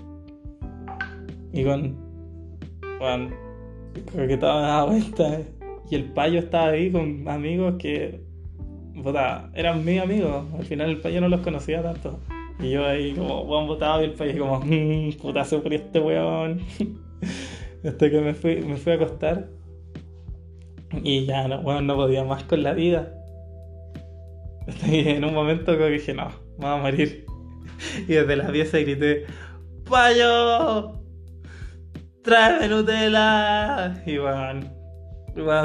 Y 1.54 1.64
con. 1.64 1.96
Bueno, 3.00 3.30
Creo 4.12 4.28
que 4.28 4.34
estaba 4.34 4.62
dando 4.62 4.88
vuelta. 4.88 5.42
Y 5.90 5.96
el 5.96 6.06
payo 6.06 6.40
estaba 6.40 6.70
ahí 6.70 6.92
con 6.92 7.28
amigos 7.28 7.76
que. 7.80 8.22
Puta, 9.02 9.50
eran 9.54 9.84
mis 9.86 10.02
amigos. 10.02 10.46
Al 10.58 10.66
final 10.66 10.90
el 10.90 11.02
payo 11.02 11.22
no 11.22 11.30
los 11.30 11.42
conocía 11.42 11.82
tanto. 11.82 12.20
Y 12.60 12.72
yo 12.72 12.86
ahí 12.86 13.14
como, 13.14 13.46
buen 13.46 13.68
votado 13.68 14.02
y 14.02 14.06
el 14.06 14.14
payo 14.14 14.40
como, 14.40 14.60
mmm, 14.60 15.14
puta, 15.14 15.46
se 15.46 15.62
este 15.74 16.00
weón. 16.00 16.62
Hasta 17.84 18.10
que 18.10 18.22
me 18.22 18.34
fui, 18.34 18.62
me 18.62 18.78
fui 18.78 18.94
a 18.94 18.96
acostar. 18.96 19.50
Y 21.04 21.26
ya, 21.26 21.48
no, 21.48 21.62
bueno, 21.62 21.82
no 21.82 21.96
podía 21.96 22.24
más 22.24 22.44
con 22.44 22.64
la 22.64 22.74
vida. 22.74 23.14
Y 24.86 25.08
en 25.10 25.26
un 25.26 25.34
momento 25.34 25.74
como 25.74 25.86
que 25.86 25.92
dije, 25.94 26.14
no, 26.14 26.30
vamos 26.58 26.80
a 26.80 26.82
morir. 26.92 27.26
Y 28.08 28.14
desde 28.14 28.36
la 28.36 28.52
pieza 28.52 28.78
grité, 28.80 29.26
¡Payo! 29.90 31.00
tráeme 32.24 32.68
Nutella. 32.68 34.04
Y 34.06 34.18
bueno, 34.18 34.62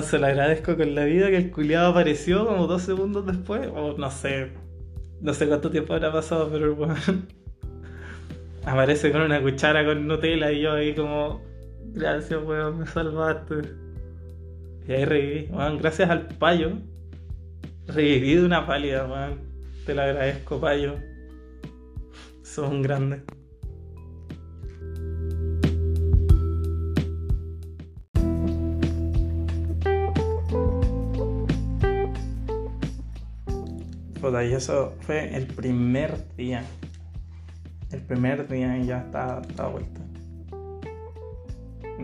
se 0.02 0.18
lo 0.18 0.26
agradezco 0.26 0.76
con 0.76 0.94
la 0.94 1.04
vida 1.04 1.28
que 1.28 1.36
el 1.36 1.50
culiado 1.50 1.90
apareció 1.90 2.46
como 2.46 2.66
dos 2.66 2.82
segundos 2.82 3.26
después. 3.26 3.68
O 3.74 3.96
no 3.98 4.10
sé, 4.10 4.52
no 5.20 5.34
sé 5.34 5.46
cuánto 5.46 5.70
tiempo 5.70 5.94
habrá 5.94 6.12
pasado, 6.12 6.48
pero 6.50 6.74
bueno, 6.74 6.94
aparece 8.64 9.12
con 9.12 9.22
una 9.22 9.42
cuchara 9.42 9.84
con 9.84 10.06
Nutella 10.06 10.52
y 10.52 10.62
yo 10.62 10.72
ahí 10.72 10.94
como, 10.94 11.42
gracias 11.94 12.42
weón, 12.42 12.80
me 12.80 12.86
salvaste. 12.86 13.54
Y 14.86 14.92
ahí 14.92 15.04
reviví, 15.04 15.46
bueno, 15.46 15.78
gracias 15.78 16.10
al 16.10 16.28
payo. 16.28 16.72
Reviví 17.86 18.34
de 18.34 18.44
una 18.44 18.66
pálida, 18.66 19.06
weón. 19.06 19.40
Te 19.86 19.94
lo 19.94 20.02
agradezco, 20.02 20.60
payo. 20.60 20.96
Sos 22.42 22.68
un 22.70 22.82
grande. 22.82 23.22
y 34.42 34.52
eso 34.52 34.94
fue 35.00 35.36
el 35.36 35.46
primer 35.46 36.34
día. 36.36 36.64
El 37.92 38.00
primer 38.00 38.48
día 38.48 38.78
y 38.78 38.86
ya 38.86 38.98
está, 39.00 39.42
está 39.46 39.68
vuelta. 39.68 40.00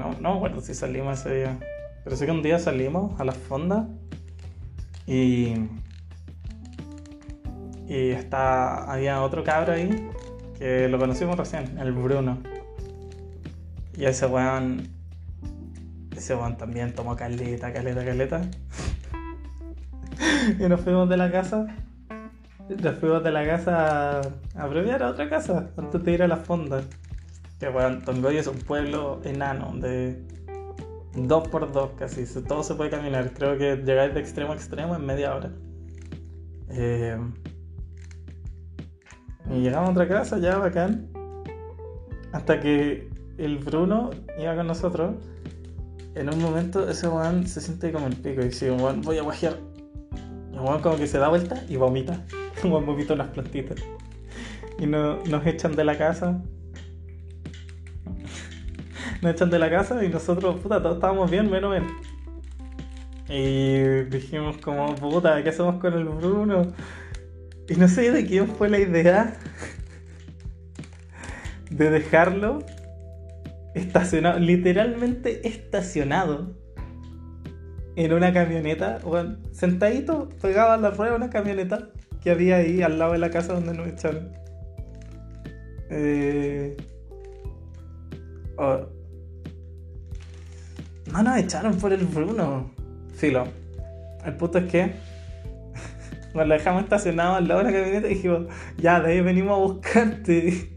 No, 0.01 0.17
no 0.19 0.41
bueno 0.41 0.63
si 0.63 0.73
salimos 0.73 1.21
ese 1.21 1.35
día. 1.35 1.59
Pero 2.03 2.17
sí 2.17 2.25
que 2.25 2.31
un 2.31 2.43
día 2.43 2.59
salimos 2.59 3.21
a 3.21 3.25
la 3.25 3.33
fonda 3.33 3.87
y. 5.07 5.55
Y 7.87 8.11
está, 8.11 8.91
había 8.91 9.21
otro 9.23 9.45
cabro 9.45 9.75
ahí 9.75 10.09
que 10.59 10.89
lo 10.89 10.99
conocimos 10.99 11.37
recién, 11.37 11.77
el 11.79 11.93
Bruno. 11.93 12.39
Y 13.95 14.07
ese 14.07 14.25
weón. 14.25 14.89
Ese 16.17 16.35
weón 16.35 16.57
también 16.57 16.95
tomó 16.95 17.15
caleta, 17.15 17.71
caleta, 17.71 18.03
caleta. 18.03 18.41
y 20.59 20.63
nos 20.67 20.81
fuimos 20.81 21.11
de 21.11 21.19
la 21.19 21.31
casa 21.31 21.67
nos 22.79 22.95
fuimos 22.97 23.25
de 23.25 23.33
la 23.33 23.47
casa 23.47 24.21
a 24.21 24.63
abreviar 24.63 25.03
a 25.03 25.11
otra 25.11 25.29
casa 25.29 25.71
antes 25.77 26.05
de 26.05 26.13
ir 26.13 26.23
a 26.23 26.29
la 26.29 26.37
fonda. 26.37 26.83
Que 27.61 27.69
bueno, 27.69 28.01
Tongoy 28.05 28.39
es 28.39 28.47
un 28.47 28.57
pueblo 28.57 29.21
enano 29.23 29.75
de 29.77 30.19
dos 31.15 31.47
por 31.49 31.71
dos 31.71 31.91
casi, 31.99 32.25
todo 32.43 32.63
se 32.63 32.75
puede 32.75 32.89
caminar. 32.89 33.35
Creo 33.35 33.59
que 33.59 33.77
llegáis 33.77 34.15
de 34.15 34.21
extremo 34.21 34.53
a 34.53 34.55
extremo 34.55 34.97
en 34.97 35.05
media 35.05 35.35
hora. 35.35 35.53
Eh, 36.71 37.19
y 39.51 39.61
llegamos 39.61 39.91
a 39.91 39.93
otra 39.93 40.09
casa 40.09 40.39
ya 40.39 40.57
bacán. 40.57 41.11
Hasta 42.33 42.61
que 42.61 43.11
el 43.37 43.59
Bruno 43.59 44.09
iba 44.39 44.57
con 44.57 44.67
nosotros. 44.67 45.17
En 46.15 46.33
un 46.33 46.41
momento 46.41 46.89
ese 46.89 47.09
weón 47.09 47.47
se 47.47 47.61
siente 47.61 47.93
como 47.93 48.07
el 48.07 48.17
pico 48.17 48.41
y 48.41 48.45
dice, 48.45 48.71
weón, 48.71 49.03
voy 49.03 49.19
a 49.19 49.23
guajear. 49.23 49.59
Y 50.51 50.57
weón 50.57 50.81
como 50.81 50.97
que 50.97 51.07
se 51.07 51.19
da 51.19 51.29
vuelta 51.29 51.63
y 51.69 51.77
vomita. 51.77 52.25
como 52.63 52.81
vomito 52.81 53.15
las 53.17 53.29
plantitas. 53.29 53.79
Y 54.79 54.87
no, 54.87 55.23
nos 55.25 55.47
echan 55.47 55.77
de 55.77 55.85
la 55.85 55.99
casa. 55.99 56.41
Nos 59.23 59.33
echan 59.33 59.51
de 59.51 59.59
la 59.59 59.71
casa 59.71 60.03
y 60.05 60.09
nosotros, 60.09 60.61
puta, 60.61 60.83
todos 60.83 60.97
estábamos 60.97 61.31
bien, 61.31 61.51
menos 61.51 61.77
él. 61.77 61.85
Y 63.29 64.05
dijimos 64.11 64.57
como, 64.59 64.95
puta, 64.97 65.43
¿qué 65.43 65.51
hacemos 65.51 65.77
con 65.77 65.95
el 65.95 66.05
Bruno? 66.05 66.73
Y 67.69 67.75
no 67.75 67.87
sé 67.87 68.11
de 68.11 68.27
quién 68.27 68.49
fue 68.49 68.69
la 68.69 68.79
idea 68.79 69.37
de 71.71 71.91
dejarlo 71.91 72.65
estacionado, 73.75 74.41
literalmente 74.41 75.47
estacionado 75.47 76.57
en 77.97 78.13
una 78.13 78.33
camioneta, 78.33 78.99
bueno, 79.05 79.37
sentadito, 79.53 80.29
pegado 80.41 80.73
a 80.73 80.77
la 80.77 80.91
rueda 80.91 81.11
de 81.13 81.17
una 81.17 81.31
camioneta 81.31 81.91
que 82.23 82.31
había 82.31 82.57
ahí 82.57 82.83
al 82.83 82.99
lado 82.99 83.13
de 83.13 83.19
la 83.19 83.31
casa 83.31 83.55
donde 83.55 83.75
nos 83.75 83.87
echaron. 83.87 84.33
Eh... 85.91 86.77
No 91.13 91.23
nos 91.23 91.37
echaron 91.39 91.77
por 91.77 91.93
el 91.93 92.07
Bruno. 92.07 92.71
Filo. 93.15 93.45
El 94.25 94.35
punto 94.35 94.59
es 94.59 94.71
que 94.71 94.93
nos 96.35 96.47
lo 96.47 96.55
dejamos 96.55 96.85
estacionado 96.85 97.35
al 97.35 97.49
lado 97.49 97.65
de 97.65 97.73
la 97.73 97.73
camioneta 97.73 98.07
y 98.07 98.15
dijimos, 98.15 98.47
ya, 98.79 99.01
de 99.01 99.13
ahí 99.13 99.21
venimos 99.21 99.53
a 99.53 99.61
buscarte. 99.61 100.71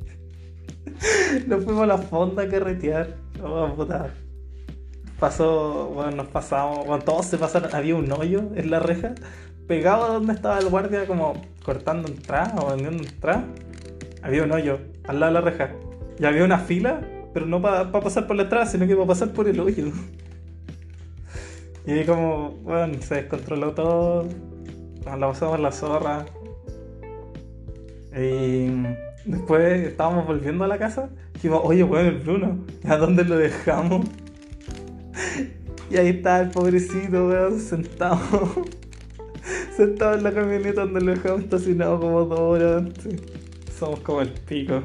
nos 1.47 1.63
fuimos 1.63 1.83
a 1.83 1.87
la 1.87 1.97
fonda 1.97 2.43
a 2.43 2.47
carretear. 2.47 3.15
Oh, 3.43 3.73
puta. 3.75 4.11
Pasó, 5.19 5.91
bueno, 5.93 6.11
nos 6.11 6.27
pasamos, 6.27 6.85
bueno, 6.85 7.03
todos 7.03 7.27
se 7.27 7.37
pasaron, 7.37 7.73
había 7.73 7.95
un 7.95 8.11
hoyo 8.11 8.43
en 8.55 8.71
la 8.71 8.79
reja, 8.79 9.13
pegado 9.67 10.03
a 10.03 10.07
donde 10.15 10.33
estaba 10.33 10.59
el 10.59 10.67
guardia, 10.67 11.05
como 11.05 11.41
cortando 11.63 12.09
entrada 12.09 12.55
o 12.61 12.71
vendiendo 12.71 13.03
entrada. 13.03 13.45
Había 14.21 14.43
un 14.43 14.51
hoyo 14.51 14.79
al 15.07 15.19
lado 15.19 15.33
de 15.33 15.39
la 15.39 15.49
reja. 15.49 15.71
Y 16.19 16.25
había 16.25 16.43
una 16.43 16.59
fila, 16.59 17.01
pero 17.33 17.45
no 17.45 17.61
para 17.61 17.91
pasar 17.91 18.27
por 18.27 18.35
la 18.35 18.43
entrada, 18.43 18.65
sino 18.65 18.87
que 18.87 18.95
para 18.95 19.07
pasar 19.07 19.29
por 19.29 19.47
el 19.47 19.59
hoyo. 19.59 19.91
Y 21.85 22.03
como, 22.05 22.51
bueno, 22.63 23.01
se 23.01 23.15
descontroló 23.15 23.73
todo. 23.73 24.27
Nos 25.05 25.19
la 25.19 25.27
pasamos 25.27 25.59
la 25.59 25.71
zorra. 25.71 26.25
Y 28.15 28.69
después 29.25 29.87
estábamos 29.87 30.25
volviendo 30.25 30.63
a 30.63 30.67
la 30.67 30.77
casa. 30.77 31.09
Dijimos, 31.33 31.61
oye, 31.63 31.83
bueno, 31.83 32.09
el 32.09 32.19
Bruno, 32.19 32.59
¿a 32.87 32.97
dónde 32.97 33.25
lo 33.25 33.37
dejamos? 33.37 34.05
Y 35.89 35.97
ahí 35.97 36.09
está 36.09 36.41
el 36.41 36.51
pobrecito, 36.51 37.27
weón, 37.27 37.59
sentado. 37.59 38.19
sentado 39.75 40.15
en 40.15 40.23
la 40.23 40.33
camioneta 40.33 40.85
donde 40.85 41.01
lo 41.01 41.11
dejamos 41.11 41.41
estacionado 41.41 41.99
como 41.99 42.23
dos 42.25 42.39
horas 42.39 42.77
antes. 42.77 43.21
Somos 43.77 43.99
como 43.99 44.21
el 44.21 44.29
pico. 44.29 44.81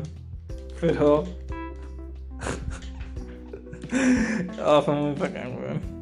Pero. 0.80 1.22
oh, 4.64 4.82
fue 4.82 4.94
muy 4.94 5.14
bacán, 5.14 5.56
weón. 5.56 5.97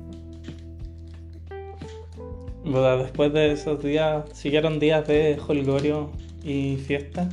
Después 2.67 3.33
de 3.33 3.53
esos 3.53 3.81
días, 3.81 4.25
siguieron 4.33 4.81
días 4.81 5.07
de 5.07 5.39
holgorio 5.47 6.11
y 6.43 6.77
fiesta. 6.79 7.29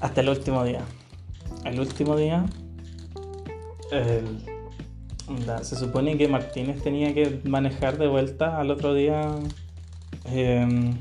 Hasta 0.00 0.20
el 0.20 0.28
último 0.28 0.62
día. 0.64 0.82
El 1.64 1.80
último 1.80 2.14
día. 2.14 2.44
se 5.62 5.76
supone 5.76 6.18
que 6.18 6.28
Martínez 6.28 6.82
tenía 6.82 7.14
que 7.14 7.40
manejar 7.44 7.96
de 7.96 8.06
vuelta 8.06 8.58
al 8.60 8.70
otro 8.70 8.92
día 8.92 9.34
em, 10.26 10.92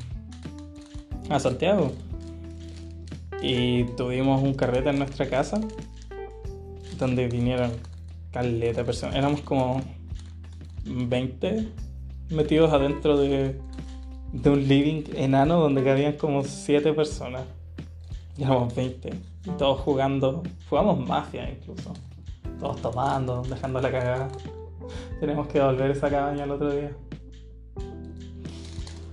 a 1.30 1.40
Santiago. 1.40 1.92
Y 3.42 3.84
tuvimos 3.98 4.42
un 4.42 4.54
carrete 4.54 4.90
en 4.90 5.00
nuestra 5.00 5.30
casa 5.30 5.60
donde 6.98 7.28
vinieron 7.28 7.72
caleta 8.32 8.86
personas. 8.86 9.16
Éramos 9.18 9.42
como 9.42 9.82
20 10.86 11.83
metidos 12.30 12.72
adentro 12.74 13.18
de, 13.18 13.60
de 14.32 14.50
un 14.50 14.68
living 14.68 15.04
enano 15.16 15.60
donde 15.60 15.84
cabían 15.84 16.14
como 16.14 16.44
7 16.44 16.94
personas. 16.94 17.44
Éramos 18.38 18.74
20. 18.76 19.10
Y 19.46 19.50
todos 19.52 19.80
jugando. 19.82 20.44
Jugamos 20.70 21.08
mafia 21.08 21.50
incluso. 21.50 21.94
Todos 22.60 22.82
tomando, 22.82 23.44
dejando 23.44 23.80
la 23.80 23.92
cagada. 23.92 24.30
Tenemos 25.20 25.48
que 25.48 25.62
volver 25.62 25.92
esa 25.92 26.10
cabaña 26.10 26.44
el 26.44 26.52
otro 26.52 26.72
día. 26.72 26.96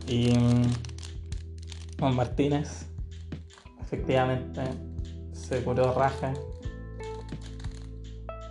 Y. 0.09 0.33
Juan 1.99 2.17
Martínez. 2.17 2.87
Efectivamente. 3.83 4.63
Se 5.33 5.63
curó 5.63 5.93
raja. 5.93 6.33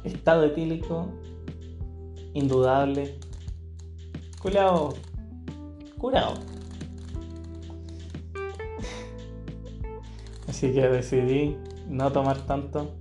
Estado 0.03 0.45
etílico. 0.45 1.07
Indudable. 2.33 3.19
Curado. 4.39 4.93
Curado. 5.97 6.35
Así 10.47 10.73
que 10.73 10.87
decidí 10.87 11.57
no 11.89 12.11
tomar 12.11 12.45
tanto. 12.45 12.95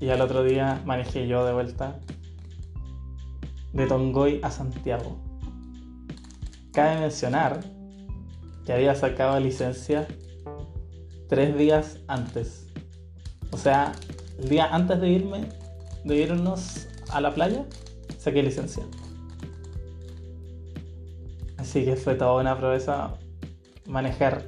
Y 0.00 0.08
al 0.10 0.20
otro 0.20 0.42
día 0.42 0.82
manejé 0.84 1.28
yo 1.28 1.46
de 1.46 1.52
vuelta 1.52 2.00
de 3.72 3.86
Tongoy 3.86 4.40
a 4.42 4.50
Santiago. 4.50 5.16
Cabe 6.72 7.00
mencionar 7.00 7.60
que 8.66 8.72
había 8.72 8.96
sacado 8.96 9.38
licencia 9.38 10.08
tres 11.28 11.56
días 11.56 12.00
antes. 12.08 12.66
O 13.52 13.56
sea, 13.56 13.92
el 14.40 14.48
día 14.48 14.66
antes 14.74 15.00
de 15.00 15.10
irme, 15.10 15.48
de 16.04 16.16
irnos 16.16 16.88
a 17.10 17.20
la 17.20 17.32
playa, 17.32 17.66
saqué 18.18 18.42
licencia. 18.42 18.82
Así 21.74 21.84
que 21.84 21.96
fue 21.96 22.14
toda 22.14 22.40
una 22.40 22.56
proeza 22.56 23.14
manejar 23.88 24.44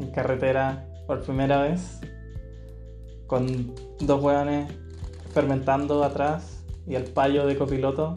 en 0.00 0.10
carretera 0.10 0.84
por 1.06 1.22
primera 1.22 1.62
vez 1.62 2.00
con 3.28 3.72
dos 4.00 4.20
hueones 4.20 4.68
fermentando 5.32 6.02
atrás 6.02 6.64
y 6.88 6.96
el 6.96 7.04
payo 7.04 7.46
de 7.46 7.56
copiloto 7.56 8.16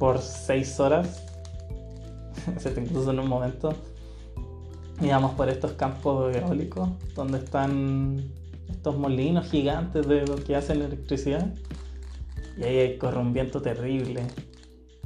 por 0.00 0.18
seis 0.18 0.80
horas. 0.80 1.24
incluso 2.76 3.12
en 3.12 3.20
un 3.20 3.28
momento. 3.28 3.72
Íbamos 5.00 5.34
por 5.34 5.48
estos 5.48 5.70
campos 5.74 6.34
eólicos 6.34 6.88
donde 7.14 7.38
están 7.38 8.28
estos 8.68 8.98
molinos 8.98 9.48
gigantes 9.48 10.08
de 10.08 10.24
que 10.44 10.56
hacen 10.56 10.82
electricidad. 10.82 11.54
Y 12.58 12.64
ahí 12.64 12.98
corre 12.98 13.20
un 13.20 13.32
viento 13.32 13.62
terrible 13.62 14.26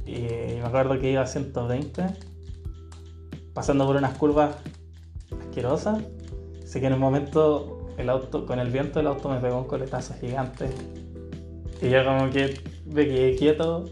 y 0.07 0.55
me 0.55 0.63
acuerdo 0.63 0.97
que 0.99 1.11
iba 1.11 1.21
a 1.21 1.27
120, 1.27 2.05
pasando 3.53 3.85
por 3.85 3.97
unas 3.97 4.17
curvas 4.17 4.55
asquerosas. 5.41 5.99
Así 6.63 6.79
que 6.79 6.87
en 6.87 6.93
un 6.93 6.99
momento, 6.99 7.89
el 7.97 8.09
auto, 8.09 8.45
con 8.45 8.59
el 8.59 8.69
viento, 8.69 8.99
el 8.99 9.07
auto 9.07 9.29
me 9.29 9.39
pegó 9.39 9.57
un 9.57 9.65
coletazo 9.65 10.13
gigante. 10.19 10.69
Y 11.81 11.89
yo, 11.89 12.05
como 12.05 12.29
que 12.29 12.59
me 12.85 13.05
quedé 13.05 13.35
quieto, 13.35 13.85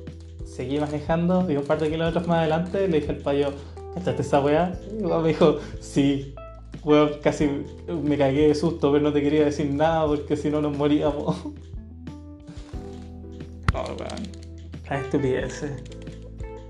seguí 0.45 0.79
manejando. 0.79 1.49
Y 1.51 1.57
un 1.57 1.63
par 1.63 1.79
de 1.79 1.89
kilómetros 1.89 2.25
más 2.27 2.39
adelante 2.39 2.87
le 2.87 2.99
dije 2.99 3.11
al 3.11 3.17
payo, 3.17 3.53
¿cachaste 3.93 4.21
esa 4.21 4.39
weá? 4.39 4.79
Y 4.97 5.03
me 5.03 5.27
dijo, 5.27 5.59
sí. 5.81 6.33
Weón, 6.83 7.13
casi 7.21 7.49
me 7.87 8.17
cagué 8.17 8.49
de 8.49 8.55
susto, 8.55 8.91
pero 8.91 9.03
no 9.03 9.11
te 9.11 9.21
quería 9.21 9.45
decir 9.45 9.73
nada 9.73 10.05
porque 10.05 10.37
si 10.37 10.49
no 10.49 10.61
nos 10.61 10.75
moríamos. 10.77 11.35
Oh, 13.77 13.93
weón. 13.99 14.45
La 14.89 15.01
estupidez. 15.01 15.65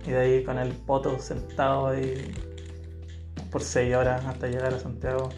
Y 0.05 0.11
de 0.11 0.17
ahí 0.17 0.43
con 0.43 0.59
el 0.59 0.71
poto 0.71 1.17
sentado 1.19 1.87
ahí 1.87 2.31
por 3.51 3.61
6 3.61 3.95
horas 3.95 4.25
hasta 4.25 4.47
llegar 4.47 4.73
a 4.73 4.79
Santiago. 4.79 5.29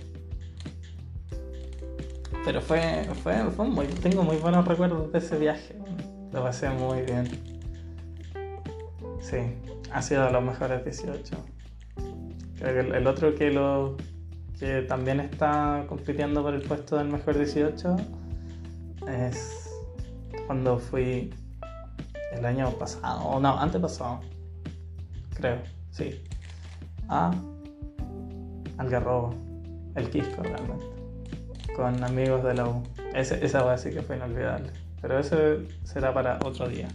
Pero 2.43 2.61
fue, 2.61 3.09
fue, 3.23 3.51
fue 3.51 3.65
muy, 3.65 3.87
tengo 3.87 4.23
muy 4.23 4.37
buenos 4.37 4.67
recuerdos 4.67 5.11
de 5.11 5.19
ese 5.19 5.37
viaje. 5.37 5.75
Lo 6.31 6.43
pasé 6.43 6.69
muy 6.69 7.01
bien. 7.01 7.27
Sí, 9.21 9.37
ha 9.91 10.01
sido 10.01 10.25
de 10.25 10.31
los 10.31 10.43
mejores 10.43 10.83
18. 10.83 11.35
Creo 12.57 12.73
que 12.73 12.97
el, 12.97 13.07
otro 13.07 13.35
que 13.35 13.51
lo 13.51 13.97
que 14.59 14.81
también 14.81 15.19
está 15.19 15.85
compitiendo 15.87 16.41
por 16.41 16.53
el 16.53 16.61
puesto 16.61 16.97
del 16.97 17.09
mejor 17.09 17.37
18 17.37 17.95
es 19.07 19.69
cuando 20.47 20.79
fui 20.79 21.33
el 22.31 22.45
año 22.45 22.71
pasado, 22.71 23.23
o 23.25 23.39
no, 23.39 23.59
antes 23.59 23.79
pasado 23.79 24.21
creo, 25.37 25.59
sí. 25.91 26.19
A 27.09 27.31
Algarrobo, 28.77 29.35
el 29.95 30.09
Quisco 30.09 30.41
realmente, 30.41 30.85
con 31.75 32.03
amigos 32.03 32.43
de 32.43 32.55
la 32.55 32.67
U. 32.67 32.83
Ese, 33.13 33.43
esa 33.45 33.63
va 33.63 33.77
sí 33.77 33.91
que 33.91 34.01
fue 34.01 34.17
inolvidable, 34.17 34.71
pero 35.01 35.19
eso 35.19 35.37
será 35.83 36.13
para 36.13 36.39
otro 36.43 36.67
día. 36.67 36.87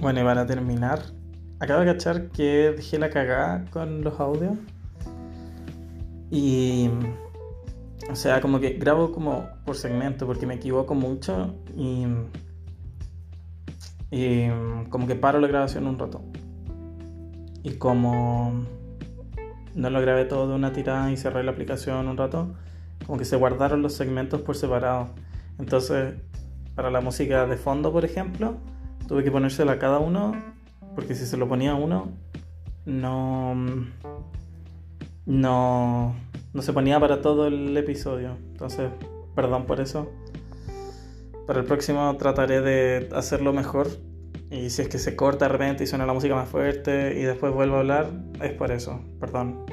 Bueno, 0.00 0.20
y 0.20 0.24
para 0.24 0.46
terminar, 0.46 1.00
acabo 1.58 1.80
de 1.80 1.86
cachar 1.86 2.28
que 2.28 2.72
dejé 2.76 2.98
la 2.98 3.10
cagada 3.10 3.64
con 3.70 4.02
los 4.02 4.20
audios. 4.20 4.56
Y 6.30 6.90
o 8.10 8.16
sea, 8.16 8.40
como 8.40 8.60
que 8.60 8.70
grabo 8.74 9.12
como 9.12 9.48
por 9.64 9.76
segmento 9.76 10.26
porque 10.26 10.46
me 10.46 10.54
equivoco 10.54 10.94
mucho 10.94 11.54
y, 11.76 12.06
y 14.10 14.48
como 14.90 15.06
que 15.06 15.16
paro 15.16 15.40
la 15.40 15.48
grabación 15.48 15.86
un 15.86 15.98
rato. 15.98 16.22
Y 17.62 17.72
como 17.72 18.64
no 19.74 19.90
lo 19.90 20.00
grabé 20.00 20.24
todo 20.24 20.48
de 20.48 20.54
una 20.54 20.72
tirada 20.72 21.10
y 21.10 21.16
cerré 21.16 21.42
la 21.42 21.52
aplicación 21.52 22.08
un 22.08 22.16
rato, 22.16 22.54
como 23.06 23.18
que 23.18 23.24
se 23.24 23.36
guardaron 23.36 23.82
los 23.82 23.94
segmentos 23.94 24.40
por 24.40 24.56
separado. 24.56 25.10
Entonces, 25.58 26.14
para 26.74 26.90
la 26.90 27.00
música 27.00 27.46
de 27.46 27.56
fondo, 27.56 27.92
por 27.92 28.04
ejemplo, 28.04 28.56
tuve 29.06 29.22
que 29.22 29.30
ponérsela 29.30 29.72
a 29.72 29.78
cada 29.78 29.98
uno, 29.98 30.32
porque 30.94 31.14
si 31.14 31.26
se 31.26 31.36
lo 31.36 31.48
ponía 31.48 31.72
a 31.72 31.74
uno, 31.74 32.08
no, 32.86 33.54
no, 35.26 36.14
no 36.56 36.62
se 36.62 36.72
ponía 36.72 36.98
para 36.98 37.20
todo 37.20 37.46
el 37.46 37.76
episodio. 37.76 38.38
Entonces, 38.52 38.88
perdón 39.34 39.66
por 39.66 39.78
eso. 39.78 40.10
Para 41.46 41.60
el 41.60 41.66
próximo 41.66 42.16
trataré 42.16 42.60
de 42.60 43.08
hacerlo 43.12 43.52
mejor 43.52 43.86
Y 44.50 44.70
si 44.70 44.82
es 44.82 44.88
que 44.88 44.98
se 44.98 45.14
corta 45.14 45.44
de 45.44 45.52
repente 45.52 45.84
y 45.84 45.86
suena 45.86 46.06
la 46.06 46.12
música 46.12 46.34
más 46.34 46.48
fuerte 46.48 47.14
y 47.20 47.22
después 47.22 47.52
vuelvo 47.52 47.76
a 47.76 47.80
hablar, 47.80 48.10
es 48.42 48.52
por 48.52 48.72
eso, 48.72 49.00
perdón. 49.20 49.66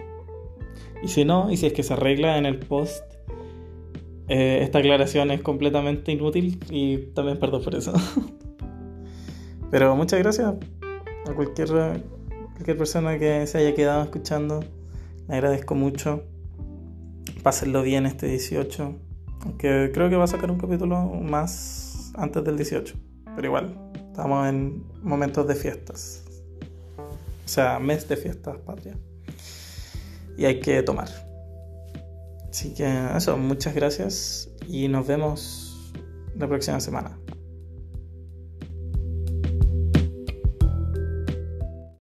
Y 1.02 1.08
si 1.08 1.24
no, 1.24 1.50
y 1.50 1.58
si 1.58 1.68
es 1.68 1.74
que 1.74 1.84
se 1.84 1.94
arregla 1.94 2.38
en 2.38 2.46
el 2.46 2.60
post, 2.60 3.04
eh, 4.28 4.60
esta 4.62 4.80
aclaración 4.80 5.32
es 5.32 5.42
completamente 5.42 6.12
inútil 6.12 6.60
y 6.70 6.98
también 7.14 7.40
perdón 7.40 7.64
por 7.64 7.76
eso. 7.76 7.94
Pero 9.72 9.96
muchas 9.96 10.20
gracias 10.20 10.54
a 11.28 11.34
cualquier, 11.34 11.70
cualquier 11.70 12.78
persona 12.78 13.18
que 13.18 13.48
se 13.48 13.60
haya 13.60 13.74
quedado 13.74 14.04
escuchando. 14.04 14.60
Le 15.30 15.36
agradezco 15.36 15.76
mucho. 15.76 16.33
Pásenlo 17.44 17.84
bien 17.84 18.06
este 18.06 18.28
18. 18.28 18.96
Aunque 19.42 19.92
creo 19.94 20.10
que 20.10 20.16
va 20.16 20.24
a 20.24 20.28
sacar 20.28 20.50
un 20.50 20.58
capítulo 20.58 21.06
más 21.06 22.14
antes 22.16 22.42
del 22.44 22.56
18. 22.56 22.96
Pero 23.36 23.48
igual, 23.48 23.78
estamos 24.10 24.48
en 24.48 24.84
momentos 25.04 25.46
de 25.46 25.56
fiestas. 25.56 26.24
O 26.98 27.48
sea, 27.48 27.80
mes 27.80 28.08
de 28.08 28.16
fiestas 28.16 28.58
patria. 28.66 28.98
Y 30.38 30.46
hay 30.46 30.62
que 30.62 30.82
tomar. 30.84 31.10
Así 32.50 32.74
que 32.74 32.88
eso, 33.16 33.38
muchas 33.38 33.76
gracias 33.76 34.50
y 34.68 34.88
nos 34.88 35.06
vemos 35.06 35.92
la 36.36 36.48
próxima 36.48 36.80
semana. 36.80 37.18